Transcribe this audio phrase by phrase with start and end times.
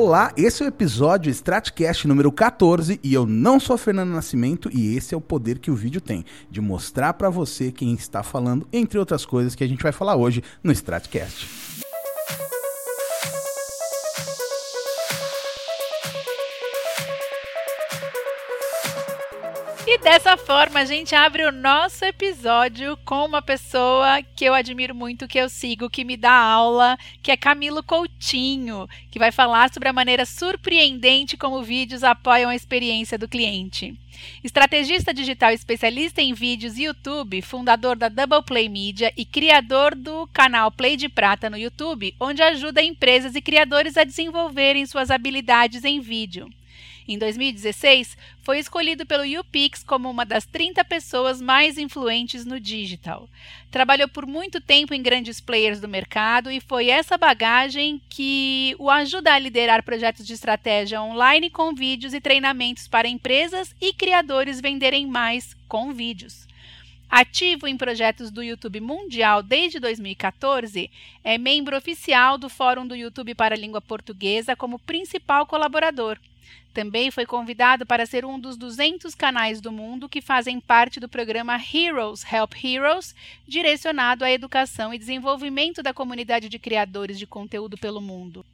[0.00, 4.96] Olá, esse é o episódio Stratcast número 14 e eu não sou Fernando Nascimento e
[4.96, 8.64] esse é o poder que o vídeo tem de mostrar para você quem está falando,
[8.72, 11.48] entre outras coisas que a gente vai falar hoje no Stratcast.
[19.98, 24.94] E dessa forma a gente abre o nosso episódio com uma pessoa que eu admiro
[24.94, 29.72] muito, que eu sigo, que me dá aula, que é Camilo Coutinho, que vai falar
[29.72, 33.98] sobre a maneira surpreendente como vídeos apoiam a experiência do cliente.
[34.42, 40.70] Estrategista digital especialista em vídeos YouTube, fundador da Double Play Media e criador do canal
[40.70, 45.98] Play de Prata no YouTube, onde ajuda empresas e criadores a desenvolverem suas habilidades em
[45.98, 46.48] vídeo.
[47.08, 53.26] Em 2016, foi escolhido pelo YouPix como uma das 30 pessoas mais influentes no digital.
[53.70, 58.90] Trabalhou por muito tempo em grandes players do mercado e foi essa bagagem que o
[58.90, 64.60] ajuda a liderar projetos de estratégia online com vídeos e treinamentos para empresas e criadores
[64.60, 66.46] venderem mais com vídeos.
[67.08, 70.90] Ativo em projetos do YouTube Mundial desde 2014,
[71.24, 76.18] é membro oficial do Fórum do YouTube para a Língua Portuguesa como principal colaborador.
[76.72, 81.08] Também foi convidado para ser um dos 200 canais do mundo que fazem parte do
[81.08, 83.14] programa Heroes Help Heroes,
[83.46, 88.44] direcionado à educação e desenvolvimento da comunidade de criadores de conteúdo pelo mundo.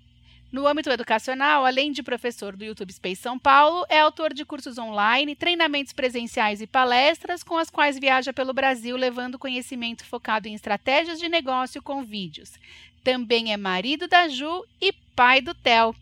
[0.54, 4.78] No âmbito educacional, além de professor do YouTube Space São Paulo, é autor de cursos
[4.78, 10.54] online, treinamentos presenciais e palestras, com as quais viaja pelo Brasil levando conhecimento focado em
[10.54, 12.52] estratégias de negócio com vídeos.
[13.02, 15.92] Também é marido da Ju e pai do Theo.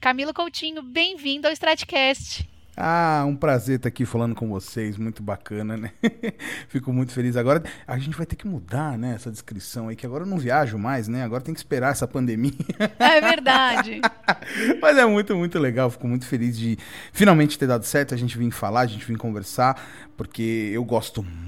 [0.00, 2.48] Camilo Coutinho, bem-vindo ao Stratcast.
[2.76, 5.90] Ah, um prazer estar aqui falando com vocês, muito bacana, né?
[6.68, 7.36] Fico muito feliz.
[7.36, 10.38] Agora a gente vai ter que mudar, né, essa descrição aí, que agora eu não
[10.38, 11.24] viajo mais, né?
[11.24, 12.52] Agora tem que esperar essa pandemia.
[13.00, 14.00] É verdade.
[14.80, 15.90] Mas é muito, muito legal.
[15.90, 16.78] Fico muito feliz de
[17.12, 19.84] finalmente ter dado certo, a gente vir falar, a gente vir conversar,
[20.16, 21.47] porque eu gosto muito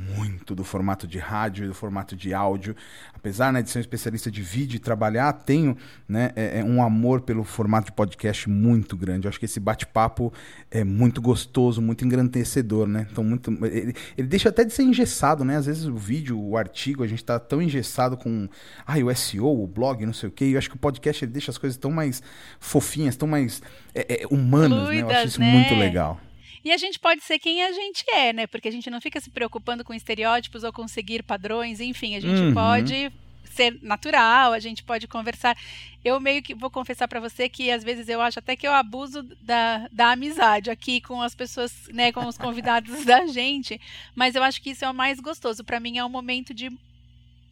[0.55, 2.75] do formato de rádio e do formato de áudio.
[3.15, 5.77] Apesar né, de ser um especialista de vídeo e trabalhar, tenho
[6.09, 9.27] né, é, é um amor pelo formato de podcast muito grande.
[9.27, 10.33] Eu acho que esse bate-papo
[10.71, 13.07] é muito gostoso, muito engrandecedor, né?
[13.11, 15.57] Então, muito, ele, ele, deixa até de ser engessado, né?
[15.57, 18.49] Às vezes o vídeo, o artigo, a gente tá tão engessado com
[18.87, 20.47] ah, o SEO, o blog, não sei o quê.
[20.47, 22.23] E eu acho que o podcast ele deixa as coisas tão mais
[22.59, 23.63] fofinhas, tão mais
[23.95, 25.13] é, é, humanas, Fluidas, né?
[25.13, 25.53] Eu acho isso né?
[25.53, 26.21] muito legal.
[26.65, 28.47] E a gente pode ser quem a gente é, né?
[28.47, 32.41] Porque a gente não fica se preocupando com estereótipos ou conseguir padrões, enfim, a gente
[32.41, 32.55] uhum.
[32.55, 33.11] pode
[33.51, 35.57] ser natural, a gente pode conversar.
[36.05, 38.73] Eu meio que vou confessar para você que às vezes eu acho até que eu
[38.73, 43.81] abuso da, da amizade aqui com as pessoas, né, com os convidados da gente,
[44.15, 45.65] mas eu acho que isso é o mais gostoso.
[45.65, 46.71] Para mim é um momento de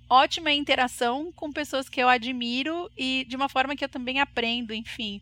[0.09, 4.73] ótima interação com pessoas que eu admiro e de uma forma que eu também aprendo,
[4.73, 5.21] enfim.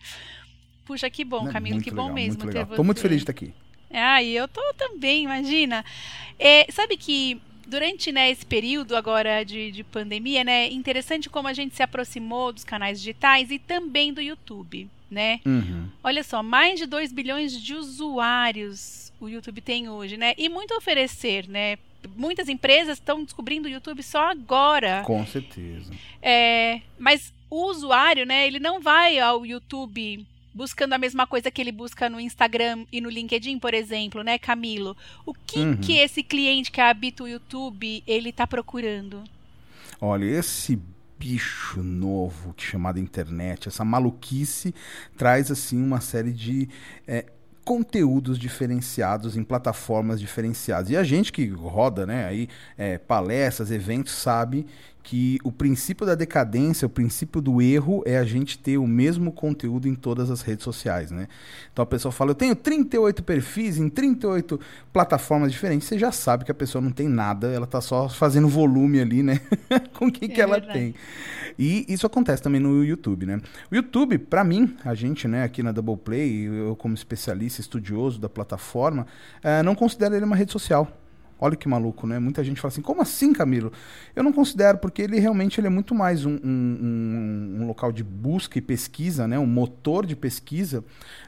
[0.84, 2.76] Puxa, que bom, Camilo, que bom mesmo ter você.
[2.76, 3.52] Tô muito feliz de estar aqui.
[3.90, 5.84] Ah, e eu tô também, imagina.
[6.38, 11.52] É, sabe que durante né, esse período agora de, de pandemia, né, interessante como a
[11.52, 15.40] gente se aproximou dos canais digitais e também do YouTube, né?
[15.44, 15.88] Uhum.
[16.02, 20.34] Olha só, mais de 2 bilhões de usuários o YouTube tem hoje, né?
[20.36, 21.78] E muito a oferecer, né?
[22.14, 25.02] Muitas empresas estão descobrindo o YouTube só agora.
[25.04, 25.92] Com certeza.
[26.22, 30.24] É, mas o usuário, né, ele não vai ao YouTube
[30.56, 34.38] buscando a mesma coisa que ele busca no Instagram e no LinkedIn, por exemplo, né,
[34.38, 34.96] Camilo?
[35.26, 35.76] O que uhum.
[35.76, 39.22] que esse cliente que habita o YouTube, ele está procurando?
[40.00, 40.80] Olha, esse
[41.18, 44.74] bicho novo que chamado internet, essa maluquice
[45.16, 46.68] traz assim uma série de
[47.06, 47.26] é,
[47.64, 50.90] conteúdos diferenciados em plataformas diferenciadas.
[50.90, 54.66] E a gente que roda, né, aí é, palestras, eventos, sabe
[55.06, 59.30] que o princípio da decadência, o princípio do erro é a gente ter o mesmo
[59.30, 61.28] conteúdo em todas as redes sociais, né?
[61.72, 64.58] Então a pessoa fala, eu tenho 38 perfis em 38
[64.92, 68.48] plataformas diferentes, você já sabe que a pessoa não tem nada, ela está só fazendo
[68.48, 69.40] volume ali, né?
[69.94, 70.92] Com o que, é que ela tem.
[71.56, 73.40] E isso acontece também no YouTube, né?
[73.70, 78.20] O YouTube, para mim, a gente, né, aqui na Double Play, eu como especialista, estudioso
[78.20, 79.06] da plataforma,
[79.40, 80.90] é, não considero ele uma rede social.
[81.38, 82.18] Olha que maluco, né?
[82.18, 83.70] Muita gente fala assim, como assim, Camilo?
[84.14, 88.02] Eu não considero, porque ele realmente ele é muito mais um, um, um, local de
[88.02, 89.38] busca e pesquisa, né?
[89.38, 90.82] um motor de pesquisa,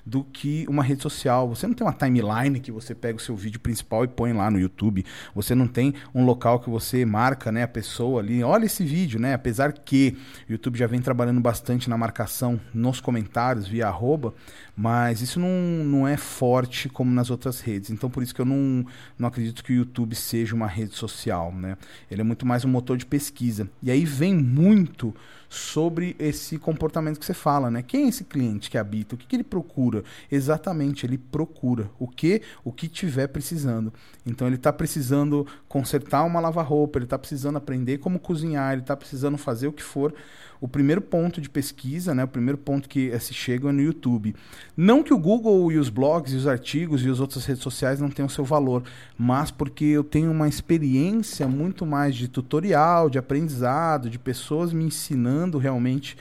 [0.09, 1.47] do que uma rede social.
[1.51, 4.51] Você não tem uma timeline que você pega o seu vídeo principal e põe lá
[4.51, 5.05] no YouTube.
[5.35, 8.43] Você não tem um local que você marca né, a pessoa ali.
[8.43, 9.35] Olha esse vídeo, né?
[9.35, 10.17] Apesar que
[10.49, 14.33] o YouTube já vem trabalhando bastante na marcação nos comentários, via arroba,
[14.75, 17.91] mas isso não, não é forte como nas outras redes.
[17.91, 18.87] Então, por isso que eu não,
[19.19, 21.77] não acredito que o YouTube seja uma rede social, né?
[22.11, 23.69] Ele é muito mais um motor de pesquisa.
[23.83, 25.15] E aí vem muito
[25.49, 27.83] sobre esse comportamento que você fala, né?
[27.83, 29.15] Quem é esse cliente que habita?
[29.15, 30.05] O que, que ele procura?
[30.31, 33.93] Exatamente, ele procura o que o que tiver precisando.
[34.27, 38.97] Então ele está precisando consertar uma lava-roupa, ele está precisando aprender como cozinhar, ele está
[38.97, 40.15] precisando fazer o que for
[40.61, 44.35] o primeiro ponto de pesquisa, né, o primeiro ponto que se chega é no YouTube.
[44.77, 48.01] Não que o Google e os blogs e os artigos e as outras redes sociais
[48.01, 48.83] não tenham seu valor,
[49.17, 54.85] mas porque eu tenho uma experiência muito mais de tutorial, de aprendizado, de pessoas me
[54.85, 56.17] ensinando realmente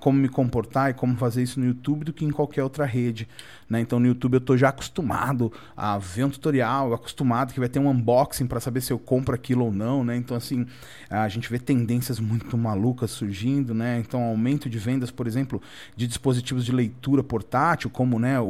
[0.00, 3.26] como me comportar e como fazer isso no YouTube do que em qualquer outra rede.
[3.68, 3.80] Né?
[3.80, 7.78] Então no YouTube eu estou já acostumado a ver um tutorial, acostumado que vai ter
[7.78, 10.04] um unboxing para saber se eu compro aquilo ou não.
[10.04, 10.16] Né?
[10.16, 10.66] Então assim,
[11.08, 13.72] a gente vê tendências muito malucas surgindo.
[13.72, 13.98] Né?
[13.98, 15.60] Então aumento de vendas, por exemplo,
[15.96, 18.44] de dispositivos de leitura portátil, como né, o,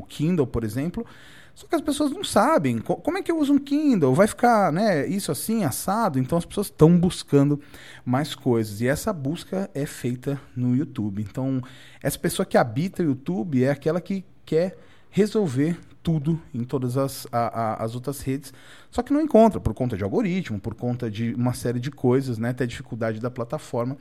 [0.00, 1.06] o Kindle, por exemplo.
[1.54, 4.72] Só que as pessoas não sabem como é que eu uso um Kindle, vai ficar,
[4.72, 6.18] né, isso assim, assado.
[6.18, 7.60] Então as pessoas estão buscando
[8.04, 8.80] mais coisas.
[8.80, 11.22] E essa busca é feita no YouTube.
[11.22, 11.60] Então,
[12.02, 14.76] essa pessoa que habita o YouTube é aquela que quer
[15.10, 18.52] resolver tudo em todas as, a, a, as outras redes,
[18.90, 22.38] só que não encontra por conta de algoritmo, por conta de uma série de coisas,
[22.38, 23.96] né, até dificuldade da plataforma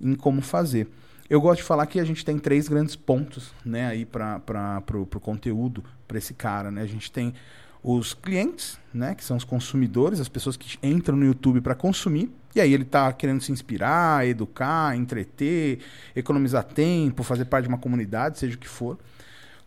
[0.00, 0.88] em como fazer.
[1.28, 4.40] Eu gosto de falar que a gente tem três grandes pontos né, aí para
[4.94, 6.70] o conteúdo para esse cara.
[6.70, 6.82] Né?
[6.82, 7.34] A gente tem
[7.82, 12.30] os clientes, né, que são os consumidores, as pessoas que entram no YouTube para consumir,
[12.54, 15.80] e aí ele está querendo se inspirar, educar, entreter,
[16.14, 18.98] economizar tempo, fazer parte de uma comunidade, seja o que for.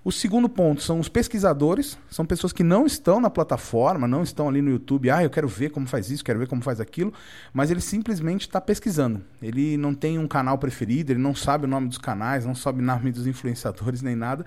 [0.01, 4.47] O segundo ponto são os pesquisadores, são pessoas que não estão na plataforma, não estão
[4.47, 7.13] ali no YouTube, ah, eu quero ver como faz isso, quero ver como faz aquilo,
[7.53, 9.21] mas ele simplesmente está pesquisando.
[9.41, 12.79] Ele não tem um canal preferido, ele não sabe o nome dos canais, não sabe
[12.79, 14.45] o nome dos influenciadores nem nada,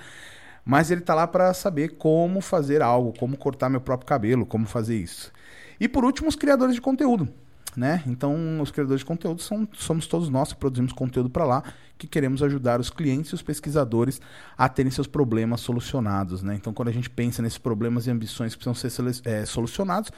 [0.64, 4.64] mas ele está lá para saber como fazer algo, como cortar meu próprio cabelo, como
[4.66, 5.30] fazer isso.
[5.78, 7.28] E por último, os criadores de conteúdo.
[7.74, 8.02] Né?
[8.06, 11.62] Então, os criadores de conteúdo são, somos todos nós que produzimos conteúdo para lá,
[11.96, 14.20] que queremos ajudar os clientes e os pesquisadores
[14.58, 16.42] a terem seus problemas solucionados.
[16.42, 16.54] Né?
[16.54, 20.10] Então, quando a gente pensa nesses problemas e ambições que precisam ser é, solucionados,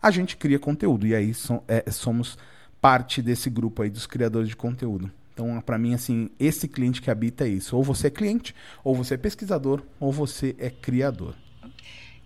[0.00, 1.06] a gente cria conteúdo.
[1.06, 2.38] E aí som, é, somos
[2.80, 5.10] parte desse grupo aí dos criadores de conteúdo.
[5.34, 7.76] Então, para mim, assim, esse cliente que habita é isso.
[7.76, 8.54] Ou você é cliente,
[8.84, 11.34] ou você é pesquisador, ou você é criador.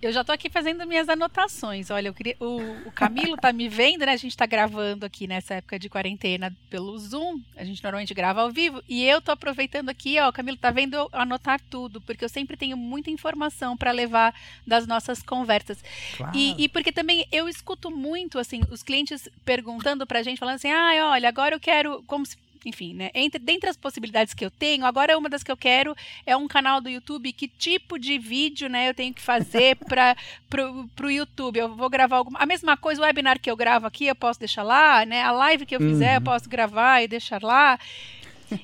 [0.05, 1.91] Eu já estou aqui fazendo minhas anotações.
[1.91, 4.13] Olha, queria, o, o, Camilo tá me vendo, né?
[4.13, 7.41] A gente está gravando aqui nessa época de quarentena pelo Zoom.
[7.57, 8.83] A gente normalmente grava ao vivo.
[8.87, 12.29] E eu estou aproveitando aqui, ó, o Camilo tá vendo eu anotar tudo, porque eu
[12.29, 14.35] sempre tenho muita informação para levar
[14.67, 15.83] das nossas conversas.
[16.19, 16.37] Claro.
[16.37, 20.57] E, e, porque também eu escuto muito, assim, os clientes perguntando para a gente, falando
[20.57, 23.11] assim, ah, olha, agora eu quero, como se enfim, né?
[23.15, 25.95] Entre, dentre as possibilidades que eu tenho, agora uma das que eu quero
[26.27, 27.33] é um canal do YouTube.
[27.33, 30.17] Que tipo de vídeo, né, eu tenho que fazer para
[30.49, 31.59] pro, pro YouTube?
[31.59, 32.39] Eu vou gravar alguma.
[32.39, 35.23] A mesma coisa, o webinar que eu gravo aqui, eu posso deixar lá, né?
[35.23, 36.15] A live que eu fizer, uhum.
[36.17, 37.79] eu posso gravar e deixar lá.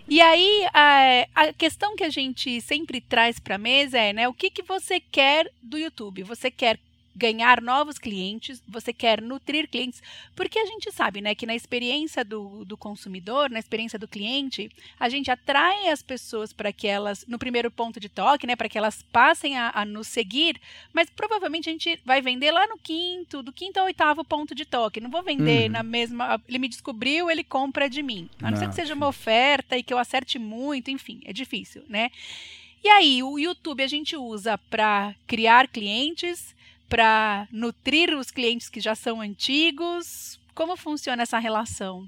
[0.08, 4.28] E aí, a, a, questão que a gente sempre traz para a mesa é, né,
[4.28, 6.22] o que, que você quer do YouTube?
[6.22, 6.78] Você quer
[7.20, 10.02] ganhar novos clientes, você quer nutrir clientes,
[10.34, 14.70] porque a gente sabe, né, que na experiência do, do consumidor, na experiência do cliente,
[14.98, 18.70] a gente atrai as pessoas para que elas, no primeiro ponto de toque, né, para
[18.70, 20.58] que elas passem a, a, nos seguir,
[20.94, 24.64] mas provavelmente a gente vai vender lá no quinto, do quinto ao oitavo ponto de
[24.64, 25.00] toque.
[25.00, 25.72] Não vou vender uhum.
[25.72, 26.42] na mesma.
[26.48, 28.30] Ele me descobriu, ele compra de mim.
[28.38, 31.34] A não, não ser que seja uma oferta e que eu acerte muito, enfim, é
[31.34, 32.10] difícil, né?
[32.82, 36.54] E aí, o YouTube a gente usa para criar clientes,
[36.90, 40.38] para nutrir os clientes que já são antigos?
[40.54, 42.06] Como funciona essa relação?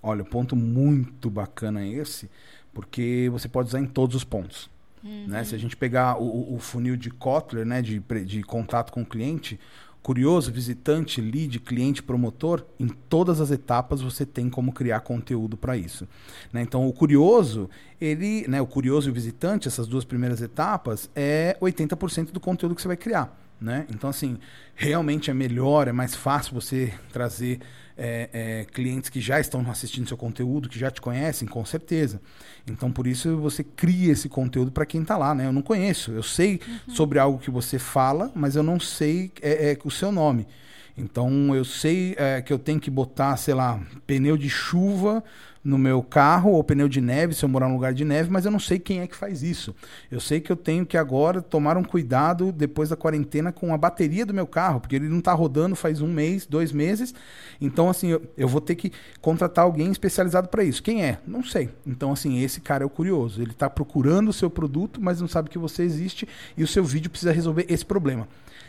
[0.00, 2.30] Olha, o ponto muito bacana é esse,
[2.72, 4.70] porque você pode usar em todos os pontos.
[5.02, 5.26] Uhum.
[5.26, 5.44] Né?
[5.44, 9.06] Se a gente pegar o, o, funil de Kotler, né, de, de contato com o
[9.06, 9.58] cliente,
[10.02, 15.76] curioso, visitante, lead, cliente, promotor, em todas as etapas você tem como criar conteúdo para
[15.76, 16.06] isso.
[16.52, 16.62] Né?
[16.62, 17.68] Então, o curioso,
[18.00, 22.76] ele, né, o curioso e o visitante, essas duas primeiras etapas, é 80% do conteúdo
[22.76, 23.36] que você vai criar.
[23.62, 23.86] Né?
[23.88, 24.38] Então, assim,
[24.74, 27.60] realmente é melhor, é mais fácil você trazer
[27.96, 32.20] é, é, clientes que já estão assistindo seu conteúdo, que já te conhecem, com certeza.
[32.66, 35.32] Então, por isso, você cria esse conteúdo para quem está lá.
[35.32, 35.46] Né?
[35.46, 36.94] Eu não conheço, eu sei uhum.
[36.94, 40.46] sobre algo que você fala, mas eu não sei é, é o seu nome.
[40.96, 45.22] Então, eu sei é, que eu tenho que botar, sei lá, pneu de chuva
[45.64, 48.44] no meu carro ou pneu de neve, se eu morar num lugar de neve, mas
[48.44, 49.74] eu não sei quem é que faz isso.
[50.10, 53.78] Eu sei que eu tenho que agora tomar um cuidado depois da quarentena com a
[53.78, 57.14] bateria do meu carro, porque ele não está rodando faz um mês, dois meses.
[57.60, 60.82] Então, assim, eu, eu vou ter que contratar alguém especializado para isso.
[60.82, 61.18] Quem é?
[61.26, 61.70] Não sei.
[61.86, 63.40] Então, assim, esse cara é o curioso.
[63.40, 66.82] Ele está procurando o seu produto, mas não sabe que você existe e o seu
[66.82, 68.26] vídeo precisa resolver esse problema.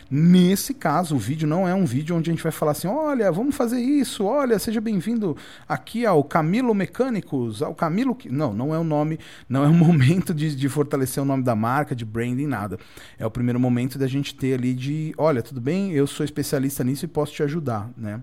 [0.09, 3.31] Nesse caso, o vídeo não é um vídeo onde a gente vai falar assim: olha,
[3.31, 5.35] vamos fazer isso, olha, seja bem-vindo
[5.67, 8.17] aqui ao Camilo Mecânicos, ao Camilo.
[8.29, 11.55] Não, não é o nome, não é o momento de, de fortalecer o nome da
[11.55, 12.77] marca, de branding, nada.
[13.17, 16.83] É o primeiro momento da gente ter ali de: olha, tudo bem, eu sou especialista
[16.83, 18.21] nisso e posso te ajudar, né?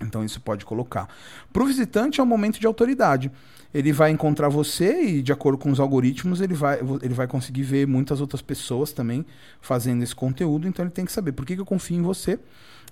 [0.00, 1.08] Então isso pode colocar.
[1.52, 3.30] Para o visitante é um momento de autoridade.
[3.72, 7.62] Ele vai encontrar você e, de acordo com os algoritmos, ele vai, ele vai conseguir
[7.62, 9.24] ver muitas outras pessoas também
[9.60, 10.66] fazendo esse conteúdo.
[10.66, 12.38] Então ele tem que saber por que, que eu confio em você.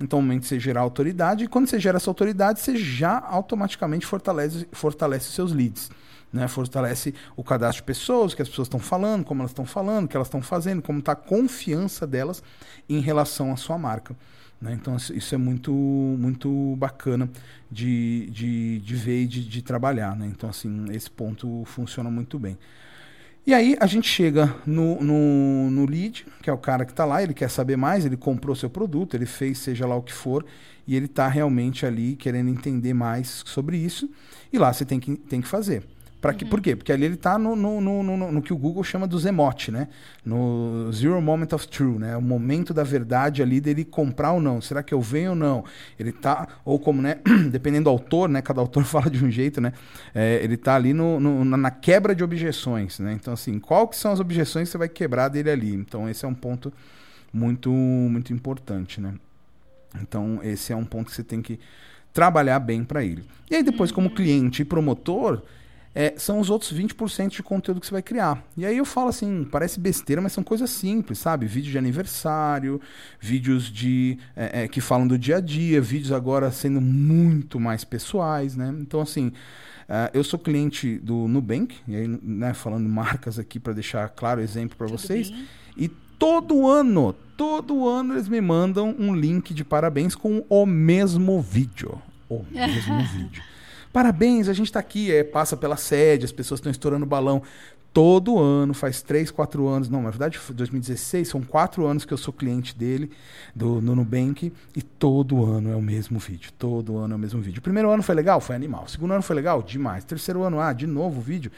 [0.01, 4.69] Então, momento você gerar autoridade, e quando você gera essa autoridade, você já automaticamente fortalece,
[4.71, 5.91] fortalece seus leads.
[6.33, 6.47] Né?
[6.47, 10.09] Fortalece o cadastro de pessoas, que as pessoas estão falando, como elas estão falando, o
[10.09, 12.43] que elas estão fazendo, como está a confiança delas
[12.89, 14.15] em relação à sua marca.
[14.61, 14.73] Né?
[14.75, 17.31] Então, isso é muito, muito bacana
[17.71, 20.17] de, de, de ver e de, de trabalhar.
[20.17, 20.27] Né?
[20.27, 22.59] Então, assim, esse ponto funciona muito bem.
[23.47, 27.07] E aí a gente chega no, no, no lead, que é o cara que está
[27.07, 30.13] lá, ele quer saber mais, ele comprou seu produto, ele fez seja lá o que
[30.13, 30.45] for,
[30.87, 34.11] e ele está realmente ali querendo entender mais sobre isso.
[34.53, 35.83] E lá você tem que, tem que fazer.
[36.21, 36.51] Pra que, uhum.
[36.51, 36.75] Por quê?
[36.75, 39.89] Porque ali ele está no, no, no, no, que o Google chama dos emote, né?
[40.25, 42.17] No Zero Moment of True, né?
[42.17, 44.61] O momento da verdade ali dele comprar ou não.
[44.61, 45.65] Será que eu venho ou não?
[45.99, 47.19] Ele tá, ou como, né?
[47.53, 48.43] Dependendo do autor, né?
[48.43, 49.73] Cada autor fala de um jeito, né?
[50.13, 53.13] É, ele está ali no, no, na quebra de objeções, né?
[53.13, 55.73] Então, assim, qual que são as objeções que você vai quebrar dele ali?
[55.73, 56.73] Então, esse é um ponto
[57.33, 59.15] muito, muito importante, né?
[60.03, 61.61] Então, esse é um ponto que você tem que
[62.13, 63.25] trabalhar bem para ele.
[63.49, 64.15] E aí, depois, como uhum.
[64.15, 65.43] cliente e promotor
[65.99, 68.41] é, são os outros 20% de conteúdo que você vai criar.
[68.57, 71.45] E aí eu falo assim, parece besteira, mas são coisas simples, sabe?
[71.45, 72.81] Vídeo de aniversário,
[73.19, 77.83] vídeos de é, é, que falam do dia a dia, vídeos agora sendo muito mais
[77.83, 78.73] pessoais, né?
[78.79, 79.33] Então, assim,
[79.89, 84.41] uh, eu sou cliente do Nubank, e aí, né, falando marcas aqui para deixar claro
[84.41, 85.33] exemplo para vocês.
[85.33, 85.49] Bem?
[85.77, 91.43] E todo ano, todo ano eles me mandam um link de parabéns com o mesmo
[91.43, 92.01] vídeo.
[92.29, 93.43] O mesmo vídeo.
[93.93, 95.13] Parabéns, a gente está aqui.
[95.13, 97.43] É, passa pela sede, as pessoas estão estourando balão.
[97.93, 102.19] Todo ano, faz 3, 4 anos, não, na verdade, 2016, são 4 anos que eu
[102.19, 103.11] sou cliente dele,
[103.57, 106.53] do, Nubank, e todo ano é o mesmo vídeo.
[106.57, 107.59] Todo ano é o mesmo vídeo.
[107.59, 108.41] O primeiro ano foi legal?
[108.41, 108.85] Foi animal.
[108.85, 109.63] O segundo ano foi legal?
[109.63, 110.05] Demais.
[110.05, 111.51] Terceiro ano, ah, de novo o vídeo.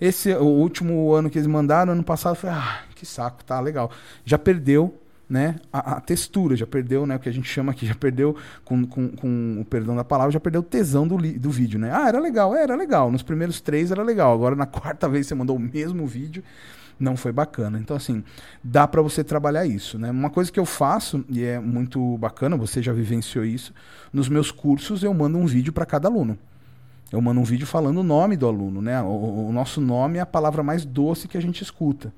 [0.00, 3.90] Esse, o último ano que eles mandaram, ano passado, foi, ah, que saco, tá legal.
[4.24, 7.84] Já perdeu né, a, a, textura, já perdeu, né, o que a gente chama aqui,
[7.84, 11.50] já perdeu, com, com, com o perdão da palavra, já perdeu o tesão do, do
[11.50, 11.90] vídeo, né?
[11.92, 13.10] Ah, era legal, é, era legal.
[13.10, 14.32] Nos primeiros três era legal.
[14.32, 16.44] Agora, na quarta vez você mandou o mesmo vídeo,
[16.98, 17.78] não foi bacana.
[17.78, 18.22] Então, assim,
[18.62, 20.10] dá para você trabalhar isso, né?
[20.10, 23.74] Uma coisa que eu faço, e é muito bacana, você já vivenciou isso,
[24.12, 26.38] nos meus cursos eu mando um vídeo para cada aluno.
[27.12, 29.00] Eu mando um vídeo falando o nome do aluno, né?
[29.02, 32.12] O, o nosso nome é a palavra mais doce que a gente escuta.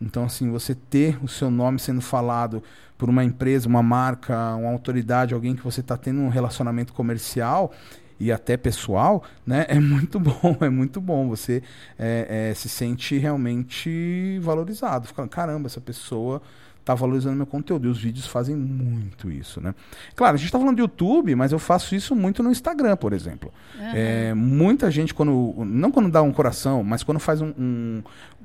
[0.00, 2.62] Então, assim, você ter o seu nome sendo falado
[2.98, 7.72] por uma empresa, uma marca, uma autoridade, alguém que você está tendo um relacionamento comercial
[8.18, 11.28] e até pessoal, né, é muito bom, é muito bom.
[11.28, 11.62] Você
[11.98, 15.06] é, é, se sente realmente valorizado.
[15.06, 16.40] Fica, caramba, essa pessoa
[16.84, 17.86] tá valorizando meu conteúdo.
[17.86, 19.74] E os vídeos fazem muito isso, né?
[20.14, 23.12] Claro, a gente está falando de YouTube, mas eu faço isso muito no Instagram, por
[23.12, 23.52] exemplo.
[23.78, 23.92] Uhum.
[23.94, 25.54] É, muita gente, quando.
[25.64, 28.02] Não quando dá um coração, mas quando faz um, um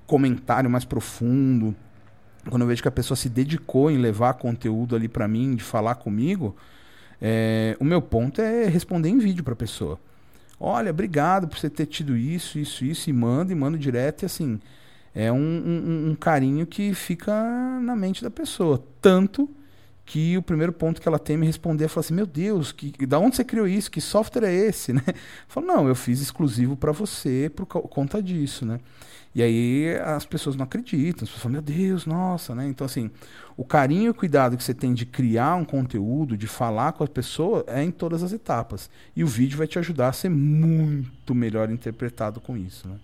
[0.09, 1.75] comentário mais profundo,
[2.49, 5.63] quando eu vejo que a pessoa se dedicou em levar conteúdo ali para mim, de
[5.63, 6.55] falar comigo,
[7.21, 9.99] é, o meu ponto é responder em vídeo para a pessoa.
[10.59, 14.25] Olha, obrigado por você ter tido isso, isso, isso, e manda, e manda direto, e
[14.25, 14.59] assim,
[15.13, 17.31] é um, um, um, carinho que fica
[17.79, 18.83] na mente da pessoa.
[18.99, 19.47] Tanto
[20.09, 22.71] que o primeiro ponto que ela tem é me responder é falar assim: Meu Deus,
[22.71, 23.91] que, da onde você criou isso?
[23.91, 24.91] Que software é esse?
[24.99, 25.03] Né?
[25.07, 25.13] Eu
[25.47, 28.65] falo: Não, eu fiz exclusivo para você por conta disso.
[28.65, 28.79] Né?
[29.35, 32.55] E aí as pessoas não acreditam, as pessoas falam: Meu Deus, nossa.
[32.55, 32.67] Né?
[32.67, 33.11] Então, assim,
[33.55, 37.03] o carinho e o cuidado que você tem de criar um conteúdo, de falar com
[37.03, 38.89] a pessoa, é em todas as etapas.
[39.15, 42.87] E o vídeo vai te ajudar a ser muito melhor interpretado com isso.
[42.87, 42.95] Né?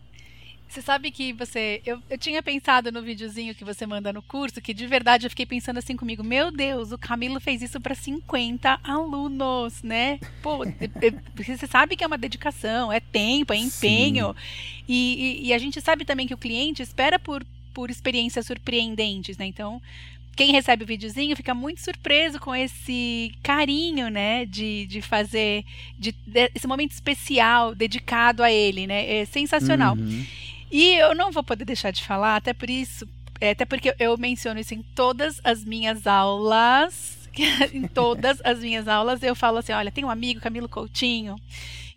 [0.68, 1.82] Você sabe que você.
[1.86, 5.30] Eu, eu tinha pensado no videozinho que você manda no curso, que de verdade eu
[5.30, 10.20] fiquei pensando assim comigo: Meu Deus, o Camilo fez isso para 50 alunos, né?
[10.42, 10.66] Pô,
[11.36, 14.36] você sabe que é uma dedicação, é tempo, é empenho.
[14.88, 19.38] E, e, e, a gente sabe também que o cliente espera por, por experiências surpreendentes,
[19.38, 19.46] né?
[19.46, 19.82] Então.
[20.36, 25.64] Quem recebe o videozinho fica muito surpreso com esse carinho, né, de, de fazer
[25.98, 29.22] de, de, esse momento especial dedicado a ele, né?
[29.22, 29.96] É sensacional.
[29.96, 30.26] Uhum.
[30.76, 33.08] E eu não vou poder deixar de falar, até por isso,
[33.40, 37.30] é, até porque eu menciono isso em todas as minhas aulas.
[37.74, 41.38] em todas as minhas aulas eu falo assim: olha, tem um amigo, Camilo Coutinho,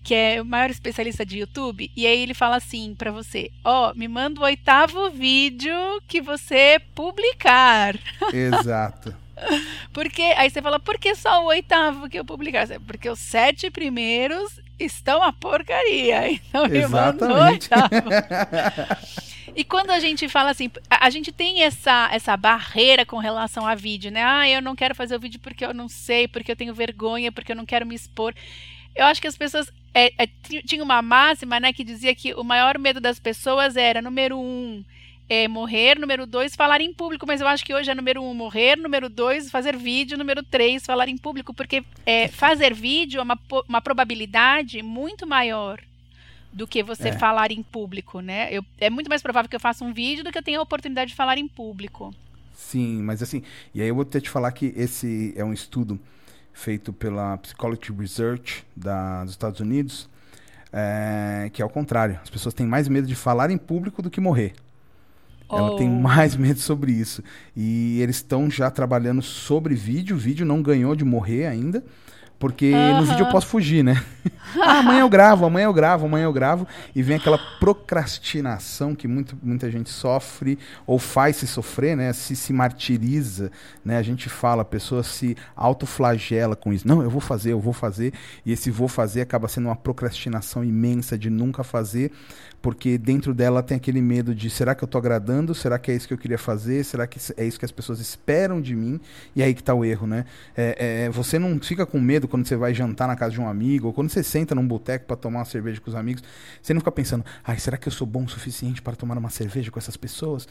[0.05, 3.91] que é o maior especialista de YouTube, e aí ele fala assim para você: ó,
[3.91, 5.75] oh, me manda o oitavo vídeo
[6.07, 7.97] que você publicar.
[8.33, 9.13] Exato.
[9.93, 12.69] Porque aí você fala, por que só o oitavo que eu publicar?
[12.87, 16.33] Porque os sete primeiros estão a porcaria.
[16.33, 17.69] Então Exatamente.
[19.59, 23.75] E quando a gente fala assim, a, gente tem essa, essa barreira com relação a
[23.75, 24.23] vídeo, né?
[24.23, 27.33] Ah, eu não quero fazer o vídeo porque eu não sei, porque eu tenho vergonha,
[27.33, 28.33] porque eu não quero me expor.
[28.95, 29.69] Eu acho que as pessoas.
[29.93, 30.29] É, é,
[30.65, 34.85] tinha uma máxima, né, que dizia que o maior medo das pessoas era, número um,
[35.29, 38.33] é, morrer, número dois, falar em público, mas eu acho que hoje é número um,
[38.33, 43.23] morrer, número dois, fazer vídeo, número três, falar em público, porque é, fazer vídeo é
[43.23, 45.81] uma, uma probabilidade muito maior
[46.53, 47.13] do que você é.
[47.13, 48.49] falar em público, né?
[48.51, 50.63] Eu, é muito mais provável que eu faça um vídeo do que eu tenha a
[50.63, 52.15] oportunidade de falar em público.
[52.55, 53.43] Sim, mas assim,
[53.75, 56.01] e aí eu vou ter te falar que esse é um estudo
[56.53, 60.09] feito pela Psychology Research da, dos Estados Unidos,
[60.73, 62.19] é, que é o contrário.
[62.23, 64.55] As pessoas têm mais medo de falar em público do que morrer.
[65.50, 66.00] Ela tem oh.
[66.00, 67.23] mais medo sobre isso.
[67.57, 70.17] E eles estão já trabalhando sobre vídeo.
[70.17, 71.83] O vídeo não ganhou de morrer ainda.
[72.38, 74.00] Porque no vídeo eu posso fugir, né?
[74.62, 76.69] ah, amanhã eu gravo, amanhã eu gravo, amanhã eu gravo.
[76.95, 82.12] E vem aquela procrastinação que muito, muita gente sofre ou faz se sofrer, né?
[82.12, 83.50] Se se martiriza,
[83.85, 83.99] né?
[83.99, 86.87] A gente fala, a pessoa se autoflagela com isso.
[86.87, 88.12] Não, eu vou fazer, eu vou fazer.
[88.47, 92.12] E esse vou fazer acaba sendo uma procrastinação imensa de nunca fazer
[92.61, 95.55] porque dentro dela tem aquele medo de será que eu estou agradando?
[95.55, 96.85] Será que é isso que eu queria fazer?
[96.85, 99.00] Será que é isso que as pessoas esperam de mim?
[99.35, 100.25] E aí que está o erro, né?
[100.57, 103.49] É, é, você não fica com medo quando você vai jantar na casa de um
[103.49, 106.23] amigo, ou quando você senta num boteco para tomar uma cerveja com os amigos,
[106.61, 109.31] você não fica pensando, ai, será que eu sou bom o suficiente para tomar uma
[109.31, 110.49] cerveja com essas pessoas?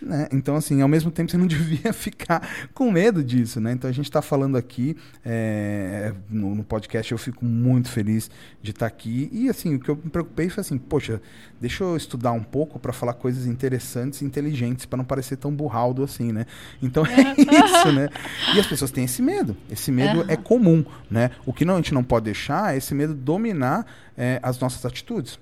[0.00, 0.28] Né?
[0.32, 3.72] Então, assim, ao mesmo tempo você não devia ficar com medo disso, né?
[3.72, 8.30] Então a gente está falando aqui é, no, no, podcast, eu fico muito feliz
[8.62, 9.28] de estar tá aqui.
[9.32, 11.20] E assim, o que eu me preocupei foi assim, poxa,
[11.60, 15.52] deixa eu estudar um pouco para falar coisas interessantes e inteligentes, para não parecer tão
[15.52, 16.46] burraldo assim, né?
[16.80, 17.34] Então é
[17.66, 18.08] isso, né?
[18.54, 19.56] E as pessoas têm esse medo.
[19.70, 20.24] Esse medo uhum.
[20.28, 21.30] é comum, né?
[21.44, 23.84] O que não, a gente não pode deixar é esse medo dominar
[24.16, 25.38] é, as nossas atitudes.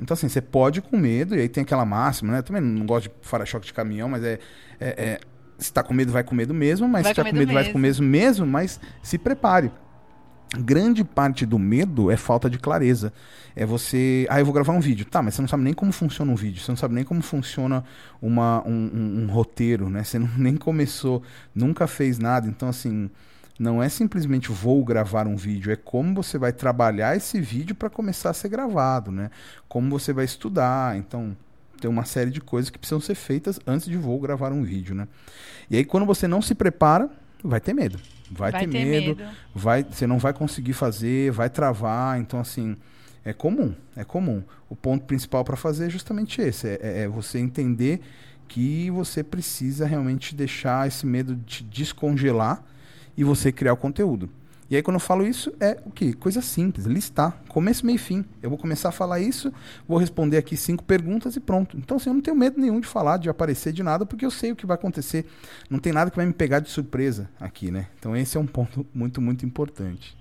[0.00, 2.38] Então, assim, você pode ir com medo, e aí tem aquela máxima, né?
[2.38, 4.38] Eu também não gosto de para-choque de caminhão, mas é,
[4.80, 5.20] é, é,
[5.58, 7.54] Se tá com medo, vai com medo mesmo, mas vai se tá com medo, mesmo.
[7.54, 9.70] vai com medo mesmo, mas se prepare.
[10.58, 13.10] Grande parte do medo é falta de clareza.
[13.56, 14.26] É você.
[14.28, 15.06] Ah, eu vou gravar um vídeo.
[15.06, 16.60] Tá, mas você não sabe nem como funciona um vídeo.
[16.60, 17.82] Você não sabe nem como funciona
[18.20, 20.04] uma, um, um, um roteiro, né?
[20.04, 21.22] Você não, nem começou,
[21.54, 22.46] nunca fez nada.
[22.46, 23.10] Então, assim
[23.62, 27.88] não é simplesmente vou gravar um vídeo, é como você vai trabalhar esse vídeo para
[27.88, 29.30] começar a ser gravado, né?
[29.68, 31.36] Como você vai estudar, então
[31.80, 34.96] tem uma série de coisas que precisam ser feitas antes de vou gravar um vídeo,
[34.96, 35.06] né?
[35.70, 37.08] E aí quando você não se prepara,
[37.42, 38.00] vai ter medo.
[38.30, 42.40] Vai, vai ter, ter medo, medo, vai, você não vai conseguir fazer, vai travar, então
[42.40, 42.76] assim,
[43.24, 44.42] é comum, é comum.
[44.68, 48.00] O ponto principal para fazer é justamente esse, é, é, é você entender
[48.48, 52.64] que você precisa realmente deixar esse medo de descongelar
[53.16, 54.30] e você criar o conteúdo.
[54.72, 56.14] E aí, quando eu falo isso, é o quê?
[56.14, 57.42] Coisa simples, listar.
[57.46, 58.24] Começo, meio e fim.
[58.42, 59.52] Eu vou começar a falar isso,
[59.86, 61.76] vou responder aqui cinco perguntas e pronto.
[61.76, 64.30] Então, assim, eu não tenho medo nenhum de falar, de aparecer, de nada, porque eu
[64.30, 65.26] sei o que vai acontecer.
[65.68, 67.88] Não tem nada que vai me pegar de surpresa aqui, né?
[67.98, 70.16] Então, esse é um ponto muito, muito importante.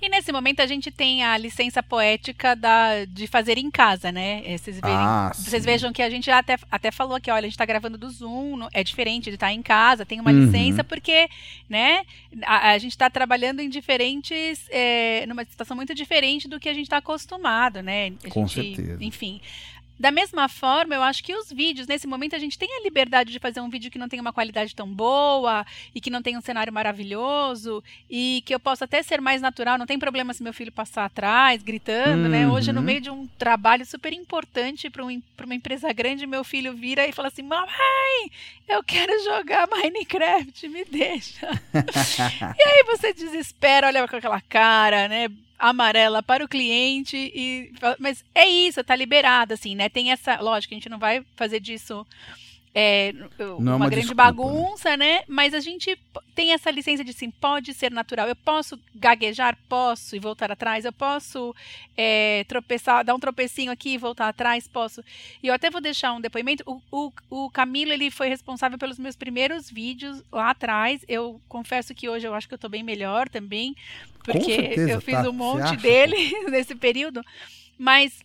[0.00, 4.42] E nesse momento a gente tem a licença poética da, de fazer em casa, né?
[4.58, 7.42] Vocês, verem, ah, vocês vejam que a gente já até, até falou aqui, olha, a
[7.42, 10.44] gente está gravando do Zoom, é diferente de estar tá em casa, tem uma uhum.
[10.44, 11.28] licença, porque,
[11.68, 12.04] né,
[12.44, 16.74] a, a gente está trabalhando em diferentes, é, numa situação muito diferente do que a
[16.74, 18.12] gente está acostumado, né?
[18.24, 19.02] A Com gente, certeza.
[19.02, 19.40] Enfim.
[19.98, 23.32] Da mesma forma, eu acho que os vídeos, nesse momento, a gente tem a liberdade
[23.32, 26.38] de fazer um vídeo que não tenha uma qualidade tão boa e que não tenha
[26.38, 29.78] um cenário maravilhoso e que eu possa até ser mais natural.
[29.78, 32.28] Não tem problema se meu filho passar atrás, gritando, uhum.
[32.28, 32.48] né?
[32.48, 32.86] Hoje, no uhum.
[32.86, 37.12] meio de um trabalho super importante para um, uma empresa grande, meu filho vira e
[37.12, 38.30] fala assim: Mamãe,
[38.68, 41.48] eu quero jogar Minecraft, me deixa.
[41.72, 45.28] e aí você desespera, olha com aquela cara, né?
[45.58, 49.88] Amarela para o cliente e mas é isso, tá liberado assim, né?
[49.88, 52.06] Tem essa, lógico, a gente não vai fazer disso
[52.78, 53.10] é,
[53.58, 54.28] uma, é uma, grande desculpa, né?
[54.28, 55.14] bagunça, né?
[55.14, 55.24] né?
[55.26, 55.98] Mas a gente
[56.34, 58.28] tem essa licença de sim, pode ser natural.
[58.28, 60.84] Eu posso gaguejar, posso e voltar atrás.
[60.84, 61.56] Eu posso
[61.96, 65.02] é, tropeçar, dar um tropecinho aqui e voltar atrás, posso.
[65.42, 66.62] E eu até vou deixar um depoimento.
[66.66, 71.02] O, o, o Camilo ele foi responsável pelos meus primeiros vídeos lá atrás.
[71.08, 73.74] Eu confesso que hoje eu acho que eu tô bem melhor também,
[74.22, 75.30] porque certeza, eu fiz tá.
[75.30, 77.24] um monte dele nesse período.
[77.78, 78.22] Mas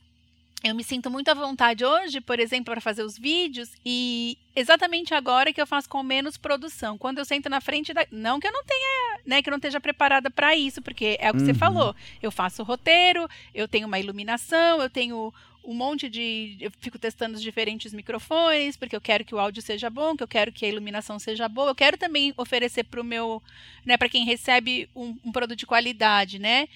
[0.63, 5.13] eu me sinto muito à vontade hoje, por exemplo, para fazer os vídeos e exatamente
[5.13, 6.97] agora que eu faço com menos produção.
[6.97, 9.57] Quando eu sento na frente da, não que eu não tenha, né, que eu não
[9.57, 11.45] esteja preparada para isso, porque é o que uhum.
[11.45, 11.95] você falou.
[12.21, 16.57] Eu faço o roteiro, eu tenho uma iluminação, eu tenho um monte de.
[16.59, 20.23] Eu fico testando os diferentes microfones, porque eu quero que o áudio seja bom, que
[20.23, 21.69] eu quero que a iluminação seja boa.
[21.69, 23.41] Eu quero também oferecer para o meu.
[23.85, 26.67] Né, para quem recebe um, um produto de qualidade, né?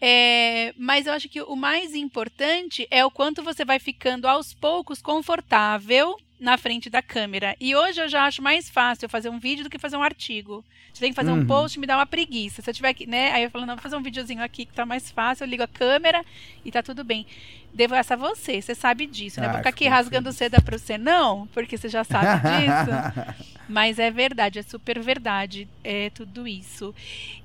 [0.00, 4.54] É, mas eu acho que o mais importante é o quanto você vai ficando aos
[4.54, 7.54] poucos confortável na frente da câmera.
[7.60, 10.64] E hoje eu já acho mais fácil fazer um vídeo do que fazer um artigo.
[10.92, 11.40] Você tem que fazer uhum.
[11.40, 12.62] um post me dá uma preguiça.
[12.62, 13.30] Se eu tiver que, né?
[13.32, 15.62] Aí eu falo, não, vou fazer um videozinho aqui que tá mais fácil, eu ligo
[15.62, 16.24] a câmera
[16.64, 17.26] e tá tudo bem.
[17.72, 19.46] Devo essa a você, você sabe disso, né?
[19.46, 23.44] Ah, vou ficar aqui rasgando seda para você, não, porque você já sabe disso.
[23.68, 26.92] Mas é verdade, é super verdade, é tudo isso.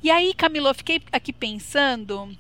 [0.02, 2.36] E aí, Camilo, eu fiquei aqui pensando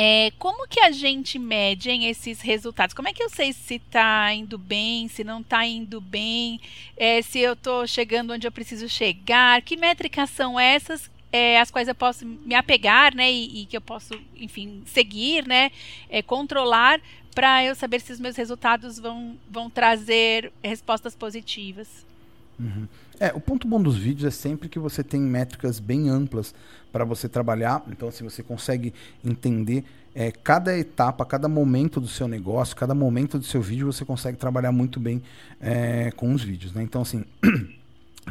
[0.00, 2.94] é, como que a gente mede hein, esses resultados?
[2.94, 6.60] Como é que eu sei se está indo bem, se não está indo bem,
[6.96, 9.60] é, se eu estou chegando onde eu preciso chegar?
[9.60, 13.76] Que métricas são essas é, as quais eu posso me apegar, né, e, e que
[13.76, 15.72] eu posso, enfim, seguir, né,
[16.08, 17.00] é, controlar
[17.34, 22.06] para eu saber se os meus resultados vão, vão trazer respostas positivas.
[22.58, 22.88] Uhum.
[23.20, 26.54] É, o ponto bom dos vídeos é sempre que você tem métricas bem amplas
[26.92, 27.84] para você trabalhar.
[27.88, 28.92] Então, se assim, você consegue
[29.24, 34.04] entender é, cada etapa, cada momento do seu negócio, cada momento do seu vídeo, você
[34.04, 35.22] consegue trabalhar muito bem
[35.60, 36.72] é, com os vídeos.
[36.72, 36.82] Né?
[36.82, 37.24] Então, assim.